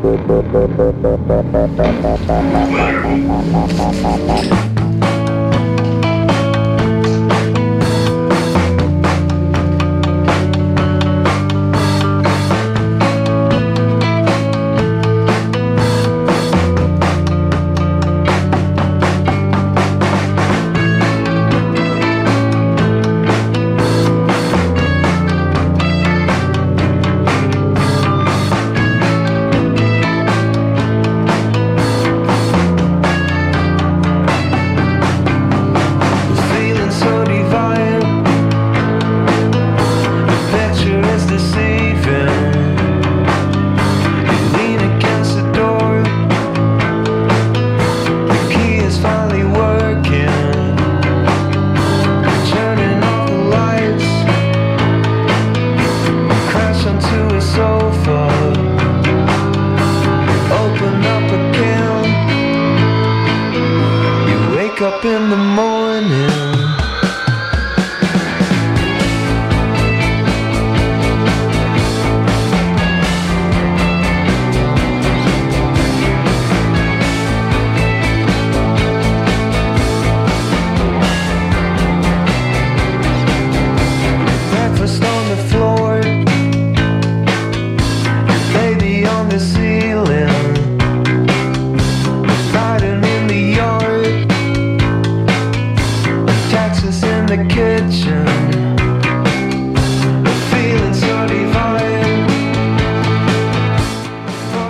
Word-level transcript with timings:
Clear. 0.00 0.30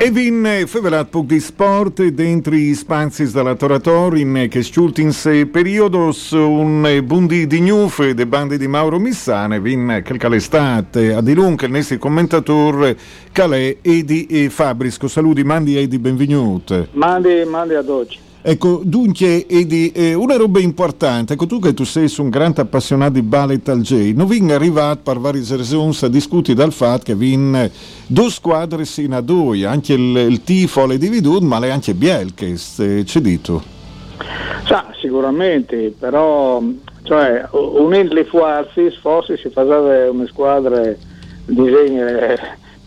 E 0.02 0.10
vin 0.10 0.64
fevelat 0.64 1.10
puc 1.10 1.26
di 1.26 1.38
sport 1.40 2.02
dentro 2.02 2.54
i 2.54 2.74
spazi 2.74 3.30
della 3.30 3.54
Toratorin 3.54 4.46
che 4.48 4.62
stultins 4.62 5.28
periodos 5.52 6.30
un 6.30 7.02
bundi 7.04 7.46
di 7.46 7.60
gnuf 7.60 8.08
de 8.08 8.26
bande 8.26 8.56
di 8.56 8.66
Mauro 8.66 8.98
Missane 8.98 9.60
vin 9.60 10.00
quel 10.02 10.16
calestate 10.16 11.12
a 11.12 11.20
di 11.20 11.34
lungo 11.34 11.66
il 11.66 11.72
nostro 11.72 11.98
commentatore 11.98 12.96
Calè 13.30 13.76
Edi 13.82 14.24
e 14.24 14.48
Fabrisco. 14.48 15.06
Saluti 15.06 15.44
mandi 15.44 15.76
Edi 15.76 15.98
benvenuti 15.98 16.88
Mandi, 16.92 17.44
mandi 17.44 17.74
ad 17.74 17.88
oggi. 17.90 18.28
Ecco, 18.42 18.80
dunque, 18.82 19.46
Edi, 19.46 19.92
eh, 19.92 20.14
una 20.14 20.36
roba 20.36 20.60
importante, 20.60 21.34
ecco 21.34 21.44
tu 21.44 21.58
che 21.58 21.74
tu 21.74 21.84
sei 21.84 22.10
un 22.18 22.30
grande 22.30 22.62
appassionato 22.62 23.12
di 23.12 23.22
ballet 23.22 23.68
al 23.68 23.82
J, 23.82 24.14
non 24.14 24.26
vin 24.26 24.50
arrivato 24.50 25.00
per 25.02 25.18
varie 25.18 25.44
ragioni 25.46 25.94
a 26.00 26.08
discutere 26.08 26.56
dal 26.56 26.72
fatto 26.72 27.04
che 27.04 27.14
vin 27.14 27.70
due 28.06 28.30
squadre 28.30 28.86
sino 28.86 29.14
a 29.16 29.20
due, 29.20 29.66
anche 29.66 29.92
il, 29.92 30.16
il 30.16 30.42
tifo 30.42 30.86
le 30.86 30.96
dividute, 30.96 31.44
ma 31.44 31.58
le 31.58 31.70
anche 31.70 31.92
Bielkes, 31.92 32.78
eh, 32.78 33.02
c'è 33.04 33.20
dito. 33.20 33.62
Sa, 34.64 34.86
sicuramente, 34.98 35.94
però 35.98 36.62
cioè, 37.02 37.46
unendo 37.50 38.14
le 38.14 38.24
forze 38.24 38.90
forse 39.02 39.36
si 39.36 39.50
faceva 39.50 40.10
una 40.10 40.26
squadra 40.26 40.94
disegno, 41.44 42.04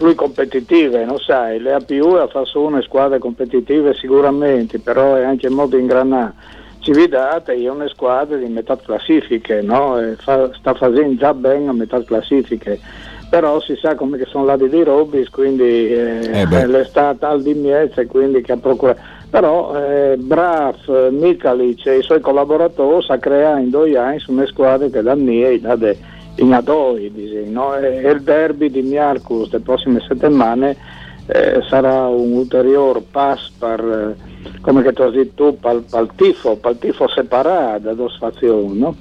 più 0.03 0.16
competitive, 0.16 1.06
non 1.06 1.18
sai, 1.19 1.59
le 1.59 1.74
APU 1.74 2.28
fa 2.30 2.44
solo 2.44 2.68
una 2.68 2.81
squadra 2.81 3.18
competitiva 3.19 3.94
sicuramente, 3.94 4.80
però 4.80 5.16
è 5.16 5.24
anche 5.24 5.50
molto 5.50 5.78
ingranata. 5.78 6.34
Cividate 6.80 7.53
è 7.53 7.69
una 7.69 7.88
squadra 7.88 8.36
di 8.36 8.47
metà 8.47 8.75
classifiche, 8.75 9.62
no? 9.62 9.97
E 9.97 10.16
fa- 10.18 10.52
sta 10.53 10.74
facendo 10.74 11.16
già 11.16 11.34
bene 11.34 11.69
a 11.69 11.74
metà 11.74 12.03
classifiche, 12.03 12.78
però 13.30 13.62
si 13.62 13.78
sa 13.78 13.96
come 13.96 14.18
che 14.18 14.25
sono 14.25 14.44
lati 14.44 14.68
di 14.68 14.84
Robis, 14.84 15.30
quindi 15.30 15.64
eh, 15.64 16.46
Eh 16.52 16.68
l'estate 16.68 17.25
al 17.25 17.41
di 17.41 17.53
Miezza, 17.53 18.06
quindi 18.06 18.41
che 18.41 18.52
ha 18.52 18.58
procurato. 18.58 19.00
Però 19.30 19.74
eh, 19.75 20.18
Braf, 20.18 21.09
Mikalic 21.09 21.85
e 21.85 21.97
i 22.00 22.03
suoi 22.03 22.20
collaboratori 22.20 23.03
sa 23.03 23.18
creare 23.18 23.62
in 23.62 23.70
due 23.70 23.97
anni 23.97 24.22
una 24.28 24.46
squadra 24.46 24.88
che 24.90 25.02
da 25.02 25.16
Nie 25.16 25.59
da 25.59 25.75
de, 25.75 25.97
in 26.36 26.54
adoi, 26.54 27.12
no? 27.48 27.76
e, 27.76 28.10
il 28.10 28.22
derby 28.22 28.70
di 28.70 28.82
Miarcus 28.82 29.52
le 29.52 29.60
prossime 29.60 30.00
settimane 30.08 30.76
eh, 31.28 31.62
sarà 31.70 32.08
un 32.08 32.34
ulteriore 32.34 33.02
passo 33.10 33.52
per, 33.58 33.80
eh, 33.80 34.60
come 34.62 34.82
che 34.82 34.94
tu 34.94 35.04
hai 35.04 35.12
detto 35.12 35.56
tu, 35.56 35.68
il 35.68 36.10
tifo, 36.16 36.60
il 36.64 36.78
tifo 36.80 37.08
separato 37.08 37.80
da 37.80 37.94
due 37.94 38.10
fazioni, 38.20 38.78
no? 38.78 38.96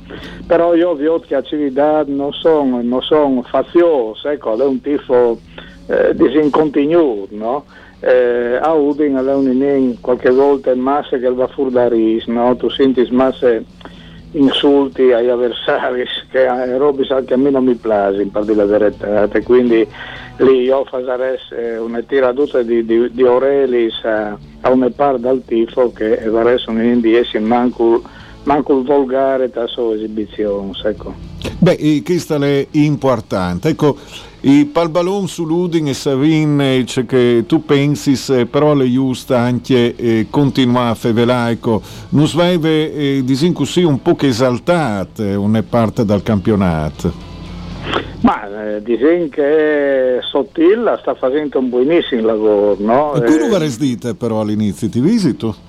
Però 0.46 0.74
io 0.74 0.94
vi 0.94 1.06
ho 1.06 1.18
che 1.18 1.34
a 1.34 1.42
Cividad 1.42 2.08
non 2.08 2.32
sono, 2.32 2.80
non 2.82 3.02
sono 3.02 3.42
fazioso, 3.42 4.28
ecco, 4.28 4.56
è 4.56 4.64
un 4.64 4.80
tifo 4.80 5.40
eh, 5.86 6.14
disincontinuo, 6.14 7.26
no? 7.30 7.64
Eh, 8.00 8.58
a 8.60 8.72
Udin 8.72 9.14
è 9.14 9.34
un 9.34 9.96
qualche 10.00 10.30
volta 10.30 10.72
in 10.72 10.80
massa 10.80 11.18
che 11.18 11.32
va 11.32 11.46
fuori 11.46 11.70
da 11.70 11.88
ris, 11.88 12.26
no? 12.26 12.54
Tu 12.56 12.68
senti 12.68 13.06
masse 13.10 13.64
insulti 14.32 15.12
agli 15.12 15.28
avversari 15.28 16.04
che 16.30 16.46
a 16.46 16.76
robe 16.76 17.04
sa 17.04 17.22
che 17.22 17.34
a 17.34 17.36
me 17.36 17.50
non 17.50 17.64
mi 17.64 17.74
piace 17.74 18.22
in 18.22 18.30
parte 18.30 18.54
la 18.54 18.64
verità 18.64 19.28
e 19.30 19.42
quindi 19.42 19.86
lì 20.38 20.62
io 20.62 20.84
farei 20.84 21.38
una 21.78 22.00
tiraduta 22.00 22.62
di, 22.62 22.84
di, 22.84 23.10
di 23.12 23.22
Aurelis 23.22 24.02
a, 24.04 24.36
a 24.60 24.70
una 24.70 24.90
parte 24.90 25.20
dal 25.20 25.42
tifo 25.44 25.92
che 25.92 26.28
vorrei 26.28 26.58
sono 26.58 26.82
in 26.82 26.92
indiesi 26.92 27.38
manco, 27.38 28.02
manco 28.44 28.78
il 28.78 28.84
volgare 28.84 29.50
da 29.50 29.66
sua 29.66 29.94
esibizione 29.94 30.72
ecco. 30.84 31.14
Beh, 31.58 31.76
eh, 31.78 32.02
questa 32.04 32.36
è 32.36 32.66
importante. 32.72 33.68
Ecco, 33.68 33.96
i 34.44 34.64
palballon 34.64 35.28
sull'Udin 35.28 35.88
e 35.88 35.94
Savin 35.94 36.60
eh, 36.60 36.84
che 37.06 37.44
tu 37.46 37.64
pensi, 37.64 38.18
eh, 38.32 38.46
però 38.46 38.74
le 38.74 38.90
giusta 38.90 39.38
anche 39.38 39.94
eh, 39.94 40.26
continuare 40.30 40.90
a 40.90 40.94
fevelare, 40.94 41.52
ecco, 41.52 41.80
non 42.10 42.26
sveve 42.26 42.92
eh, 42.92 43.22
disin 43.24 43.52
così 43.52 43.84
un 43.84 44.02
po' 44.02 44.16
che 44.16 44.28
esaltate 44.28 45.34
una 45.34 45.62
parte 45.62 46.04
dal 46.04 46.22
campionato. 46.22 47.30
Ma 48.22 48.74
eh, 48.74 48.82
dicono 48.82 49.28
che 49.30 50.18
Sottilla 50.22 50.98
sta 51.00 51.14
facendo 51.14 51.58
un 51.58 51.68
buonissimo 51.68 52.22
lavoro, 52.22 52.76
no? 52.78 53.14
E 53.14 53.22
tu 53.22 53.32
Eh, 53.32 53.38
non 53.38 53.52
avresti 53.52 53.86
dite 53.86 54.14
però 54.14 54.40
all'inizio, 54.40 54.88
ti 54.88 55.00
visito? 55.00 55.61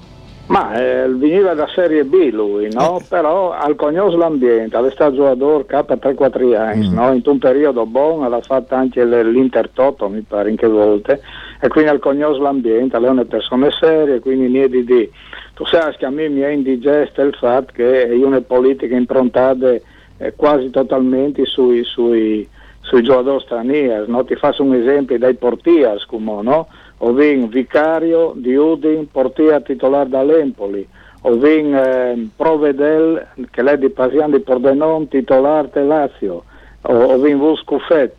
Ma 0.45 0.74
eh, 0.75 1.07
veniva 1.07 1.54
da 1.54 1.68
Serie 1.74 2.04
B 2.04 2.30
lui, 2.31 2.68
no? 2.72 3.00
Eh. 3.00 3.04
Però 3.07 3.51
al 3.51 3.75
cognos 3.75 4.13
l'ambiente, 4.13 4.75
stato 4.92 5.16
giocatore 5.16 5.66
K3-4 5.66 6.56
anni, 6.56 6.90
Mm. 6.90 6.94
no? 6.94 7.13
In 7.13 7.22
un 7.24 7.38
periodo 7.40 7.86
buono, 7.86 8.28
l'ha 8.28 8.42
fatto 8.42 8.75
anche 8.75 9.04
l- 9.06 9.31
l'Intertoto, 9.31 10.10
mi 10.10 10.19
pare, 10.22 10.50
in 10.50 10.57
che 10.57 10.68
volte, 10.68 11.22
e 11.62 11.68
quindi 11.69 11.90
al 11.90 12.00
cognos 12.00 12.38
l'ambiente, 12.40 13.00
lei 13.00 13.07
è 13.07 13.12
una 13.12 13.25
persona 13.25 13.72
seria, 13.72 14.19
quindi 14.19 14.48
niente 14.50 14.84
di... 14.84 15.10
Tu 15.54 15.66
sai 15.66 15.95
che 15.95 16.06
a 16.06 16.10
me 16.10 16.28
mi 16.30 16.42
è 16.42 16.50
indigesto 16.50 17.22
il 17.22 17.34
fatto 17.36 17.72
che 17.74 18.07
è 18.10 18.13
una 18.13 18.42
politica 18.42 18.95
improntata 18.95 19.69
eh, 20.18 20.34
quasi 20.36 20.69
totalmente 20.72 21.45
sui, 21.45 21.84
sui, 21.84 22.48
sui 22.83 23.01
giocatori 23.01 23.44
stranieri, 23.44 24.06
no? 24.07 24.24
Ti 24.24 24.35
faccio 24.35 24.63
un 24.63 24.75
esempio 24.75 25.18
dai 25.18 25.33
portiers, 25.33 26.06
come 26.06 26.41
no? 26.41 26.68
Ovin 27.00 27.50
Vicario 27.50 28.33
di 28.35 28.56
Udin, 28.56 29.09
portiere 29.12 29.62
titolare 29.63 30.09
dall'Empoli, 30.09 30.88
Ovin 31.21 31.74
eh, 31.74 32.30
Provedel, 32.35 33.27
che 33.50 33.62
lei 33.62 33.77
di 33.77 33.89
Pasian 33.89 34.31
di 34.31 34.39
Pordenon, 34.39 35.07
titolare 35.07 35.69
del 35.74 35.88
Lazio, 35.88 36.44
Ovin 36.81 37.38
Vuscuffet, 37.38 38.13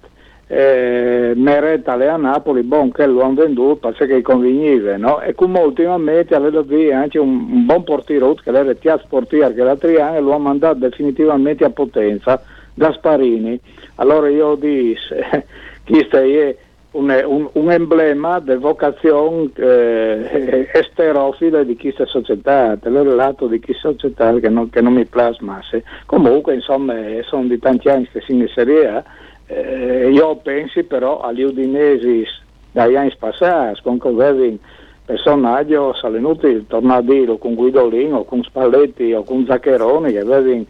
eh, 0.46 1.32
Meretta 1.34 1.92
a 1.92 2.16
Napoli, 2.16 2.62
bon 2.62 2.90
che 2.92 3.06
lo 3.06 3.22
hanno 3.22 3.34
venduto 3.34 3.88
perché 3.88 4.20
conveniva, 4.20 4.96
no? 4.96 5.20
E 5.20 5.34
come 5.34 5.60
ultimamente 5.60 6.34
aveva 6.34 6.62
via 6.62 7.00
anche 7.00 7.18
un, 7.18 7.28
un 7.50 7.66
buon 7.66 7.84
portiere 7.84 8.34
che 8.42 8.50
era 8.50 8.74
Tiaz 8.74 9.04
Portier 9.06 9.54
che 9.54 9.62
da 9.62 9.76
tre 9.76 10.00
anni 10.00 10.20
lo 10.20 10.34
ha 10.34 10.38
mandato 10.38 10.78
definitivamente 10.78 11.64
a 11.64 11.70
Potenza, 11.70 12.42
Gasparini. 12.74 13.58
Allora 13.96 14.28
io 14.28 14.54
disse, 14.56 15.46
questo 15.84 16.18
è 16.18 16.56
un, 16.92 17.22
un, 17.26 17.48
un 17.52 17.70
emblema 17.70 18.40
di 18.40 18.54
vocazione 18.54 19.50
eh, 19.56 20.68
esterofila 20.72 21.62
di 21.62 21.76
questa 21.76 22.06
società, 22.06 22.76
del 22.76 23.14
lato 23.14 23.46
di 23.46 23.60
questa 23.60 23.90
società 23.90 24.34
che 24.38 24.48
non, 24.48 24.70
che 24.70 24.80
non 24.80 24.92
mi 24.94 25.04
plasmasse. 25.04 25.84
Comunque, 26.06 26.54
insomma, 26.54 26.96
eh, 26.98 27.22
sono 27.26 27.44
di 27.44 27.58
tanti 27.58 27.88
anni 27.88 28.08
che 28.10 28.20
si 28.20 28.32
in 28.32 28.46
A, 28.86 29.04
eh, 29.46 30.10
io 30.10 30.36
penso 30.36 30.82
però 30.84 31.20
agli 31.20 31.42
udinesi 31.42 32.24
dagli 32.70 32.96
anni 32.96 33.14
passati, 33.16 33.80
con 33.82 33.98
avevi 34.02 34.58
personaggi, 35.04 35.74
sono 35.74 36.12
venuti, 36.12 36.66
torno 36.66 36.94
a 36.94 37.02
dire, 37.02 37.38
con 37.38 37.54
Guidolino, 37.54 38.24
con 38.24 38.42
Spalletti 38.42 39.12
o 39.12 39.22
con 39.22 39.44
Zaccheroni, 39.46 40.12
che 40.12 40.20
avevano 40.20 40.64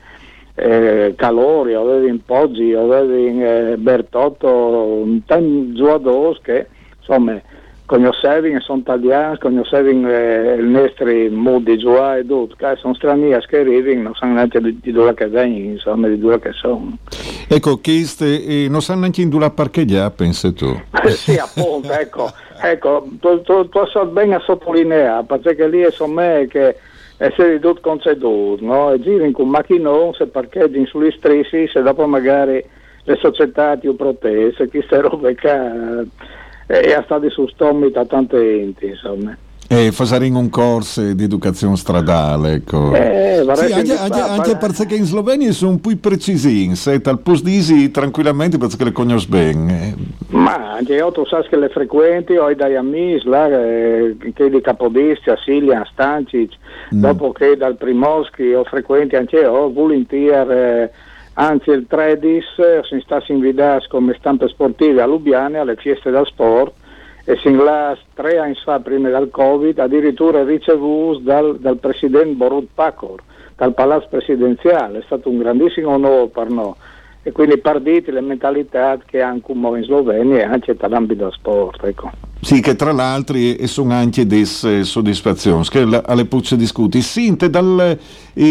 eh, 0.54 1.14
Calori, 1.16 1.74
avevano 1.74 2.18
Poggi, 2.24 2.72
avevano 2.72 3.12
eh, 3.12 3.76
Bertotto, 3.76 5.06
tanti 5.26 5.72
giocatori 5.74 6.38
che 6.42 6.66
insomma 6.98 7.40
conoscevano, 7.86 8.60
sono 8.60 8.78
italiani, 8.78 9.38
conoscevano 9.38 10.10
eh, 10.10 10.54
il 10.58 10.64
nostro 10.64 11.10
modo 11.30 11.70
di 11.70 11.78
giocare 11.78 12.20
e 12.20 12.26
tutto, 12.26 12.54
che 12.56 12.76
sono 12.76 12.94
stranieri 12.94 13.44
che 13.46 13.58
arrivano, 13.58 14.02
non 14.02 14.14
sanno 14.14 14.34
neanche 14.34 14.60
di, 14.60 14.78
di 14.80 14.92
dove 14.92 15.14
che 15.14 15.26
vengono, 15.28 15.72
insomma, 15.72 16.08
di 16.08 16.18
dove 16.18 16.38
che 16.38 16.52
sono. 16.52 16.96
Ecco, 17.48 17.78
queste 17.78 18.44
eh, 18.44 18.68
non 18.68 18.80
sanno 18.80 19.00
neanche 19.00 19.22
in 19.22 19.28
dove 19.28 19.50
parcheggiare, 19.50 20.12
pensi 20.12 20.52
tu. 20.54 20.74
sì, 21.08 21.36
appunto, 21.36 21.92
ecco, 21.92 22.30
ecco 22.62 23.06
tu, 23.20 23.42
tu, 23.42 23.68
tu 23.68 23.86
sai 23.92 24.06
bene 24.06 24.36
a 24.36 24.40
sottolineare, 24.40 25.24
perché 25.24 25.68
lì 25.68 25.82
insomma 25.82 26.38
è 26.38 26.46
che 26.46 26.76
essere 27.16 27.58
tutto 27.58 27.80
conceduto, 27.80 28.64
no? 28.64 28.92
E 28.92 29.00
giri 29.00 29.30
con 29.30 29.48
macchinone, 29.48 30.14
se 30.14 30.26
parcheggi 30.26 30.84
sugli 30.86 31.10
strissi, 31.12 31.68
se 31.68 31.82
dopo 31.82 32.06
magari 32.06 32.64
le 33.04 33.16
società 33.16 33.76
ti 33.76 33.92
proteste, 33.92 34.68
queste 34.68 35.00
robe 35.00 35.34
che 35.34 35.50
eh, 36.66 36.80
è 36.80 37.02
stati 37.04 37.28
su 37.30 37.46
stomi 37.48 37.90
da 37.90 38.04
tante 38.04 38.60
enti, 38.60 38.86
insomma. 38.86 39.36
E 39.66 39.90
fare 39.92 40.28
un 40.28 40.50
corso 40.50 41.14
di 41.14 41.24
educazione 41.24 41.76
stradale, 41.76 42.52
ecco. 42.52 42.94
Eh, 42.94 43.42
Sì, 43.54 43.72
anche, 43.72 43.96
anche- 43.96 44.20
anche 44.20 44.56
perché 44.56 44.94
in 44.94 45.04
Slovenia 45.04 45.52
sono 45.52 45.72
un 45.72 45.80
po' 45.80 45.90
precisi, 46.00 46.70
tal 47.02 47.18
posto 47.20 47.46
disi 47.46 47.90
tranquillamente 47.90 48.58
perché 48.58 48.84
le 48.84 48.92
conosci 48.92 49.28
bene. 49.28 49.94
Ma 50.28 50.74
anche 50.74 50.94
io 50.94 51.10
tu 51.12 51.24
sai 51.26 51.46
che 51.48 51.56
le 51.56 51.68
frequenti, 51.70 52.36
ho 52.36 52.52
dai 52.54 52.76
amici, 52.76 53.26
là, 53.26 53.48
eh, 53.48 54.16
che 54.34 54.50
di 54.50 54.60
Capodistria, 54.60 55.36
Silian, 55.42 55.84
Stancic, 55.90 56.52
dopo 56.90 57.32
che 57.32 57.56
dal 57.56 57.76
Primoschi 57.76 58.52
ho 58.52 58.64
frequenti 58.64 59.16
anche 59.16 59.36
io, 59.40 59.72
volentieri, 59.72 60.50
eh, 60.52 60.90
anzi 61.34 61.70
il 61.70 61.86
13, 61.88 62.46
eh, 62.58 62.80
si 62.88 63.00
sta 63.04 63.22
invitati 63.28 63.86
come 63.88 64.14
stampe 64.18 64.46
sportive 64.48 65.00
a 65.02 65.06
Lubiane 65.06 65.58
alle 65.58 65.76
feste 65.76 66.10
del 66.10 66.26
sport 66.26 66.72
e 67.24 67.36
sin 67.42 67.56
là 67.56 67.96
tre 68.14 68.38
anni 68.38 68.54
fa, 68.62 68.80
prima 68.80 69.08
del 69.08 69.30
Covid, 69.30 69.78
addirittura 69.78 70.44
ricevuto 70.44 71.20
dal, 71.20 71.58
dal 71.58 71.78
presidente 71.78 72.34
Borut 72.34 72.68
Pacor, 72.74 73.22
dal 73.56 73.74
palazzo 73.74 74.08
presidenziale, 74.10 74.98
è 74.98 75.02
stato 75.06 75.30
un 75.30 75.38
grandissimo 75.38 75.90
onore 75.90 76.28
per 76.28 76.50
noi 76.50 76.74
e 77.26 77.32
quindi 77.32 77.56
partiti 77.56 78.10
le 78.10 78.20
mentalità 78.20 78.98
che 79.04 79.22
anche 79.22 79.50
un 79.50 79.60
po' 79.62 79.76
in 79.76 79.84
Slovenia 79.84 80.40
e 80.40 80.42
anche 80.42 80.76
nell'ambito 80.78 81.30
sport. 81.30 81.82
Ecco. 81.82 82.10
Sì, 82.42 82.60
che 82.60 82.76
tra 82.76 82.92
l'altro 82.92 83.38
sono 83.64 83.94
anche 83.94 84.26
delle 84.26 84.44
soddisfazioni, 84.44 85.64
che 85.64 86.02
alle 86.04 86.26
puzze 86.26 86.56
discuti. 86.56 87.00
Sinte 87.00 87.48
dal 87.48 87.98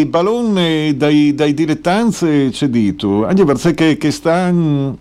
ballone 0.08 0.98
dai, 0.98 1.36
dai 1.36 1.54
dilettanze 1.54 2.50
c'è 2.50 2.68
dito, 2.68 3.28
anche 3.28 3.46
perché 3.46 3.98
che 3.98 4.10
stanno 4.10 4.98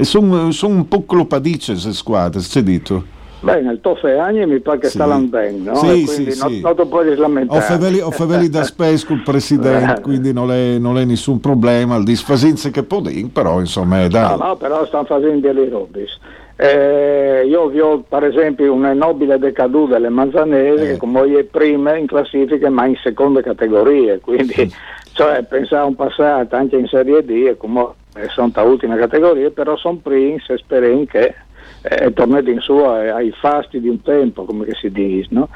sono 0.00 0.50
son 0.52 0.72
un 0.72 0.88
po' 0.88 1.04
clopadice 1.04 1.72
le 1.72 1.92
squadre, 1.92 2.40
c'è 2.40 2.62
dito. 2.62 3.20
Beh, 3.40 3.60
nel 3.60 3.80
Toffe 3.80 4.16
anni 4.16 4.46
mi 4.46 4.60
pare 4.60 4.78
che 4.78 4.86
Sì. 4.86 4.92
sta 4.98 5.06
bene, 5.18 5.58
no? 5.58 5.74
Sì, 5.74 6.02
e 6.02 6.06
sì, 6.06 6.30
sì. 6.30 6.60
non 6.60 6.88
puoi 6.88 7.16
lamentare. 7.16 8.02
Ho 8.02 8.10
faveli, 8.12 8.48
da 8.48 8.62
spes 8.62 9.04
col 9.04 9.22
presidente, 9.24 10.00
quindi 10.02 10.32
non 10.32 10.52
è, 10.52 10.78
non 10.78 10.96
è 10.96 11.04
nessun 11.04 11.40
problema, 11.40 11.96
il 11.96 12.04
disfasinze 12.04 12.70
che 12.70 12.84
può 12.84 13.00
dire, 13.00 13.28
però 13.32 13.58
insomma 13.58 14.02
è 14.02 14.08
da... 14.08 14.36
No, 14.36 14.46
no, 14.46 14.56
però 14.56 14.86
stanno 14.86 15.06
facendo 15.06 15.40
delle 15.40 15.68
robis. 15.68 16.16
Eh, 16.54 17.44
io 17.48 17.66
vi 17.66 17.80
ho 17.80 18.04
per 18.08 18.22
esempio 18.24 18.72
un 18.72 18.82
nobile 18.94 19.38
decadù 19.38 19.88
delle 19.88 20.10
Manzanese 20.10 20.82
Eh. 20.84 20.92
che 20.92 20.96
come 20.98 21.22
è 21.36 21.42
prima 21.42 21.96
in 21.96 22.06
classifica 22.06 22.70
ma 22.70 22.86
in 22.86 22.94
seconde 23.02 23.42
categorie, 23.42 24.20
quindi 24.20 24.72
cioè, 25.14 25.42
pensare 25.42 25.86
un 25.86 25.96
passato 25.96 26.54
anche 26.54 26.76
in 26.76 26.86
Serie 26.86 27.24
D 27.24 27.30
e 27.30 27.56
come 27.56 27.88
eh, 28.14 28.28
sono 28.28 28.50
da 28.52 28.62
ultima 28.62 28.96
categoria, 28.96 29.50
però 29.50 29.76
sono 29.76 29.98
primi 30.02 30.42
e 30.46 30.56
speriamo 30.56 31.04
che 31.04 31.34
eh, 31.82 32.12
tornate 32.12 32.50
in 32.50 32.60
su 32.60 32.74
ai, 32.76 33.08
ai 33.08 33.32
fasti 33.32 33.80
di 33.80 33.88
un 33.88 34.02
tempo, 34.02 34.44
come 34.44 34.64
che 34.64 34.74
si 34.74 34.90
dice, 34.90 35.28
no? 35.30 35.48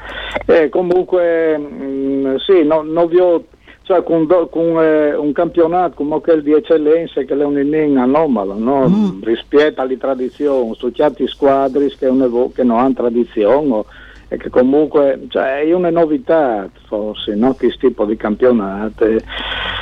Eh, 0.45 0.69
comunque, 0.69 1.57
mh, 1.57 2.37
sì, 2.37 2.63
no, 2.63 2.81
non 2.81 3.07
vi 3.07 3.19
ho 3.19 3.43
cioè 3.87 4.03
con, 4.03 4.27
con, 4.27 4.83
eh, 4.83 5.15
un 5.15 5.31
campionato 5.31 5.95
come 5.95 6.19
quello 6.19 6.41
di 6.41 6.51
eccellenza 6.51 7.21
che 7.21 7.33
è 7.33 7.43
un 7.43 7.57
inning 7.57 7.95
anomalo 7.95 8.57
no? 8.57 9.17
rispetto 9.23 9.79
alle 9.79 9.97
tradizioni 9.97 10.75
su 10.75 10.89
certi 10.89 11.25
squadri 11.25 11.87
che, 11.95 12.09
che 12.53 12.63
non 12.63 12.79
hanno 12.79 12.93
tradizione 12.93 13.71
o- 13.71 13.85
e 14.29 14.37
che 14.37 14.49
comunque 14.49 15.27
cioè, 15.29 15.61
è 15.61 15.73
una 15.73 15.89
novità 15.89 16.69
forse 16.87 17.35
no? 17.35 17.53
questo 17.53 17.87
tipo 17.87 18.05
di 18.05 18.17
campionato 18.17 19.05
eh, 19.05 19.23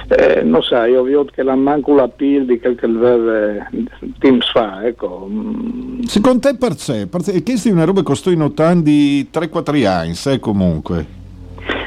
eh, 0.08 0.44
non 0.44 0.62
so 0.62 0.84
io 0.84 1.02
vedo 1.04 1.26
che 1.26 1.42
la 1.42 1.56
manco 1.56 1.96
la 1.96 2.08
PIL 2.08 2.46
di 2.46 2.60
quel 2.60 2.76
che 2.76 2.88
teams 4.20 4.52
fa 4.52 4.86
ecco 4.86 5.28
Mm, 5.28 6.02
Secondo 6.04 6.40
te 6.40 6.56
per 6.56 6.78
sé? 6.78 7.08
Perché 7.08 7.42
questa 7.44 7.70
è 7.70 7.72
una 7.72 7.84
roba 7.84 8.00
che 8.00 8.06
costano 8.06 8.52
tanti 8.54 9.28
3-4 9.32 9.86
anni, 9.86 10.14
sai 10.14 10.40
comunque. 10.40 11.24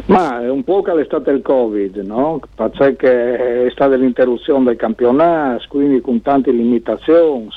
Ma 0.07 0.43
è 0.43 0.51
un 0.51 0.65
po' 0.65 0.83
che 0.83 0.93
è 0.93 1.05
stato 1.05 1.31
il 1.31 1.43
Covid, 1.43 1.97
no? 1.99 2.41
Perché 2.55 3.67
è 3.67 3.71
stata 3.71 3.95
l'interruzione 3.95 4.65
del 4.65 4.77
campionato, 4.77 5.65
quindi 5.69 6.01
con 6.01 6.23
tante 6.23 6.51
limitazioni. 6.51 7.49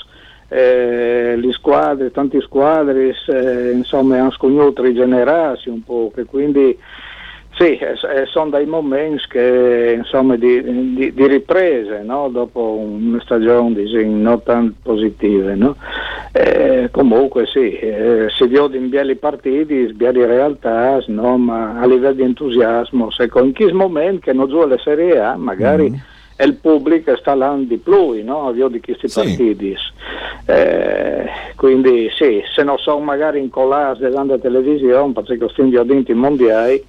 Eh, 0.53 1.37
le 1.37 1.51
squadre, 1.53 2.11
tanti 2.11 2.41
squadre, 2.41 3.15
eh, 3.27 3.71
insomma, 3.71 4.19
hanno 4.19 4.31
scognuto 4.31 4.81
rigenerarsi 4.81 5.69
un 5.69 5.81
po', 5.81 6.11
che 6.13 6.25
quindi 6.25 6.77
sì, 7.57 7.77
eh, 7.77 7.95
sono 8.25 8.49
dei 8.49 8.65
momenti 8.65 9.23
che, 9.29 9.95
insomma, 9.97 10.35
di, 10.35 10.61
di- 10.95 11.13
di 11.13 11.27
riprese 11.27 12.01
no? 12.03 12.27
dopo 12.29 12.77
una 12.79 13.21
stagione 13.21 13.75
diciamo, 13.75 14.15
non 14.17 14.43
tanto 14.43 14.73
positive. 14.83 15.55
No? 15.55 15.75
Eh, 16.33 16.89
comunque 16.91 17.45
sì, 17.45 17.71
eh, 17.77 18.27
si 18.35 18.47
vede 18.47 18.75
in 18.75 18.89
bieli 18.89 19.15
partiti, 19.15 19.73
in 19.73 19.93
bieli 19.95 20.25
realtà, 20.25 21.01
no? 21.07 21.37
ma 21.37 21.79
a 21.79 21.85
livello 21.85 22.13
di 22.13 22.23
entusiasmo, 22.23 23.09
se 23.11 23.29
in 23.31 23.53
questo 23.53 23.75
momento 23.75 24.21
che 24.21 24.33
non 24.33 24.49
gioca 24.49 24.67
la 24.67 24.77
Serie 24.79 25.19
A, 25.19 25.37
magari 25.37 25.87
è 25.87 26.10
il 26.43 26.55
pubblico 26.55 27.15
sta 27.17 27.35
là 27.35 27.55
di 27.59 27.77
più, 27.77 28.23
no? 28.23 28.47
a 28.47 28.51
di 28.69 28.81
questi 28.81 29.07
Sì. 29.07 29.19
partiti. 29.19 29.75
Eh, 30.45 31.25
quindi 31.55 32.09
sì, 32.15 32.41
se 32.53 32.63
non 32.63 32.77
sono 32.77 32.99
magari 32.99 33.39
in 33.39 33.49
collage 33.49 34.05
alla 34.07 34.37
televisione, 34.37 35.13
perché 35.13 35.37
questi 35.37 35.61
ingredienti 35.61 36.13
mondiali 36.13 36.83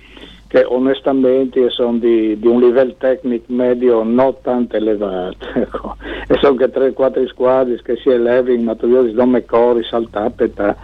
che 0.52 0.64
onestamente 0.64 1.70
sono 1.70 1.96
di, 1.96 2.38
di 2.38 2.46
un 2.46 2.60
livello 2.60 2.94
tecnico 2.98 3.44
medio 3.48 4.02
non 4.02 4.34
tanto 4.42 4.76
elevato 4.76 5.46
ecco. 5.54 5.96
e 6.28 6.36
sono 6.42 6.56
che 6.56 6.66
3-4 6.70 7.26
squadre 7.28 7.80
che 7.82 7.96
si 7.96 8.10
elevano 8.10 8.52
in 8.52 8.64
materia 8.64 9.00
di 9.00 9.12
nome 9.12 9.46
cori, 9.46 9.82
saltapeta 9.82 10.76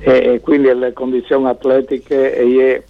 e, 0.00 0.10
e 0.34 0.40
quindi 0.40 0.74
le 0.74 0.92
condizioni 0.92 1.46
atletiche 1.46 2.36
e 2.36 2.82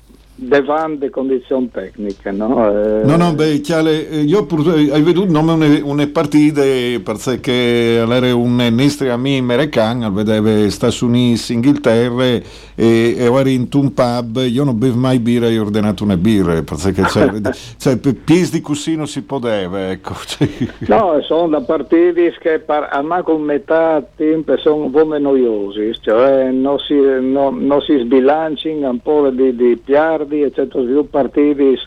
davanti 0.43 1.09
condizioni 1.11 1.71
tecniche. 1.71 2.31
No, 2.31 2.69
eh, 2.71 3.05
no, 3.05 3.17
no 3.17 3.35
beh, 3.35 3.61
chiale, 3.61 4.09
eh, 4.09 4.21
io 4.21 4.45
pur, 4.47 4.75
eh, 4.77 4.91
hai 4.93 5.03
veduto 5.03 5.31
nome 5.31 5.53
une, 5.53 5.81
une 5.81 6.07
partite 6.09 7.01
perché 7.01 7.97
era 7.97 8.35
un 8.35 8.57
nostro 8.73 9.11
amico 9.13 9.43
americano, 9.43 10.11
vedeva 10.13 10.69
Stati 10.69 11.05
Uniti, 11.05 11.53
Inghilterra 11.53 12.25
e, 12.25 12.43
e 12.75 13.17
ero 13.19 13.49
in 13.49 13.69
un 13.73 13.93
pub, 13.93 14.45
io 14.45 14.65
non 14.65 14.79
bevo 14.79 14.99
mai 14.99 15.19
birra, 15.19 15.49
io 15.49 15.63
ho 15.63 15.65
ordinato 15.65 16.05
una 16.05 16.17
birra, 16.17 16.63
perché 16.63 17.05
cioè, 17.09 17.31
cioè, 17.79 17.97
pies 17.97 18.51
di 18.51 18.61
così 18.61 18.97
non 18.97 19.07
si 19.07 19.23
poteva, 19.23 19.91
ecco. 19.91 20.15
no, 20.89 21.21
sono 21.23 21.49
da 21.49 21.61
partiti 21.61 22.33
che 22.39 22.59
par- 22.59 22.89
a 22.91 23.03
manco 23.03 23.37
metà 23.39 24.05
tempo 24.17 24.57
sono 24.59 24.91
noiosi, 25.19 25.93
cioè 26.01 26.51
non 26.51 26.79
si, 26.79 26.95
no, 26.95 27.51
non 27.51 27.81
si 27.83 27.99
sbilanciano 27.99 28.91
un 28.91 29.01
po' 29.01 29.31
di, 29.31 29.55
di 29.55 29.77
piardi, 29.77 30.32
eccetera, 30.41 30.85
più 30.85 31.09
partiti 31.09 31.79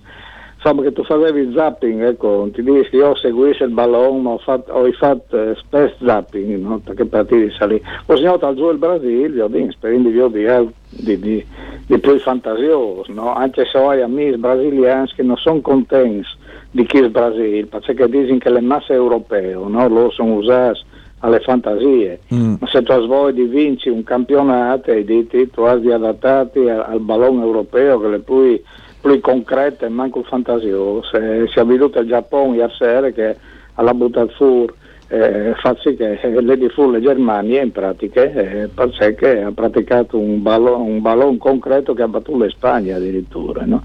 insomma 0.66 0.82
che 0.82 0.94
tu 0.94 1.04
facevi 1.04 1.54
zapping, 1.54 2.02
ecco, 2.04 2.50
ti 2.52 2.64
dici 2.64 2.90
che 2.90 2.98
io 2.98 3.16
seguisco 3.16 3.66
il 3.66 3.70
ballone, 3.70 4.22
ma 4.22 4.30
ho 4.32 4.38
fatto, 4.40 4.72
ho 4.74 4.92
fatto 4.94 5.40
eh, 5.40 5.56
spesso 5.56 5.96
zapping, 6.04 6.60
no? 6.60 6.80
perché 6.80 7.06
partiti 7.06 7.52
salì. 7.52 7.80
Ho 8.08 8.16
segnato 8.16 8.48
al 8.48 8.56
giù 8.56 8.72
il 8.72 8.78
Brasile, 8.78 9.44
ho 9.44 9.48
detto, 9.48 9.72
sperando 9.74 10.10
di, 10.10 10.74
di, 10.90 11.20
di, 11.20 11.46
di 11.86 12.00
più 12.00 12.18
fantasioso, 12.18 13.12
no? 13.14 13.36
anche 13.36 13.66
se 13.66 13.78
ho 13.78 13.90
amici 13.90 14.38
brasiliani 14.38 15.12
che 15.16 15.22
non 15.22 15.38
sono 15.38 15.62
contenti 15.62 16.28
di 16.72 16.84
chi 16.86 16.98
è 16.98 17.02
il 17.02 17.10
Brasile, 17.12 17.68
perché 17.68 18.10
dicono 18.10 18.38
che 18.40 18.50
le 18.50 18.62
masse 18.62 18.94
europee 18.94 19.54
no? 19.54 19.88
lo 19.88 20.10
sono 20.10 20.34
usate 20.34 20.80
alle 21.20 21.40
fantasie, 21.40 22.20
mm. 22.34 22.56
ma 22.60 22.68
se 22.68 22.84
tu 22.84 23.32
di 23.32 23.44
vinci 23.44 23.90
un 23.90 24.04
campionato 24.04 24.92
e 24.92 25.04
dici 25.04 25.50
tu 25.50 25.62
hai 25.62 25.92
adattati 25.92 26.60
al, 26.70 26.86
al 26.88 27.00
ballone 27.00 27.42
europeo 27.42 28.00
che 28.00 28.08
le 28.08 28.20
puoi 28.20 28.64
più 29.02 29.20
concrete 29.22 29.86
e 29.86 29.90
manco 29.90 30.24
fantasiose. 30.24 31.48
Si 31.48 31.60
è 31.60 31.66
venuto 31.66 32.00
il 32.00 32.08
Giappone 32.08 32.58
ieri 32.58 32.74
sera 32.78 33.10
che 33.12 33.38
alla 33.76 33.94
buttato 33.94 34.34
fuori 34.36 34.74
eh, 35.08 35.54
fa 35.62 35.76
sì 35.82 35.96
che 35.96 36.20
le 36.42 36.58
di 36.58 36.68
fu 36.70 36.90
le 36.90 37.00
Germania 37.00 37.62
in 37.62 37.72
pratica 37.72 38.24
eh, 38.24 38.70
perché 38.74 39.44
ha 39.44 39.52
praticato 39.52 40.18
un 40.18 40.42
ballone, 40.42 40.84
un 40.84 41.02
ballone 41.02 41.38
concreto 41.38 41.94
che 41.94 42.02
ha 42.02 42.08
battuto 42.08 42.44
le 42.44 42.50
Spagna 42.50 42.96
addirittura 42.96 43.66
no? 43.66 43.84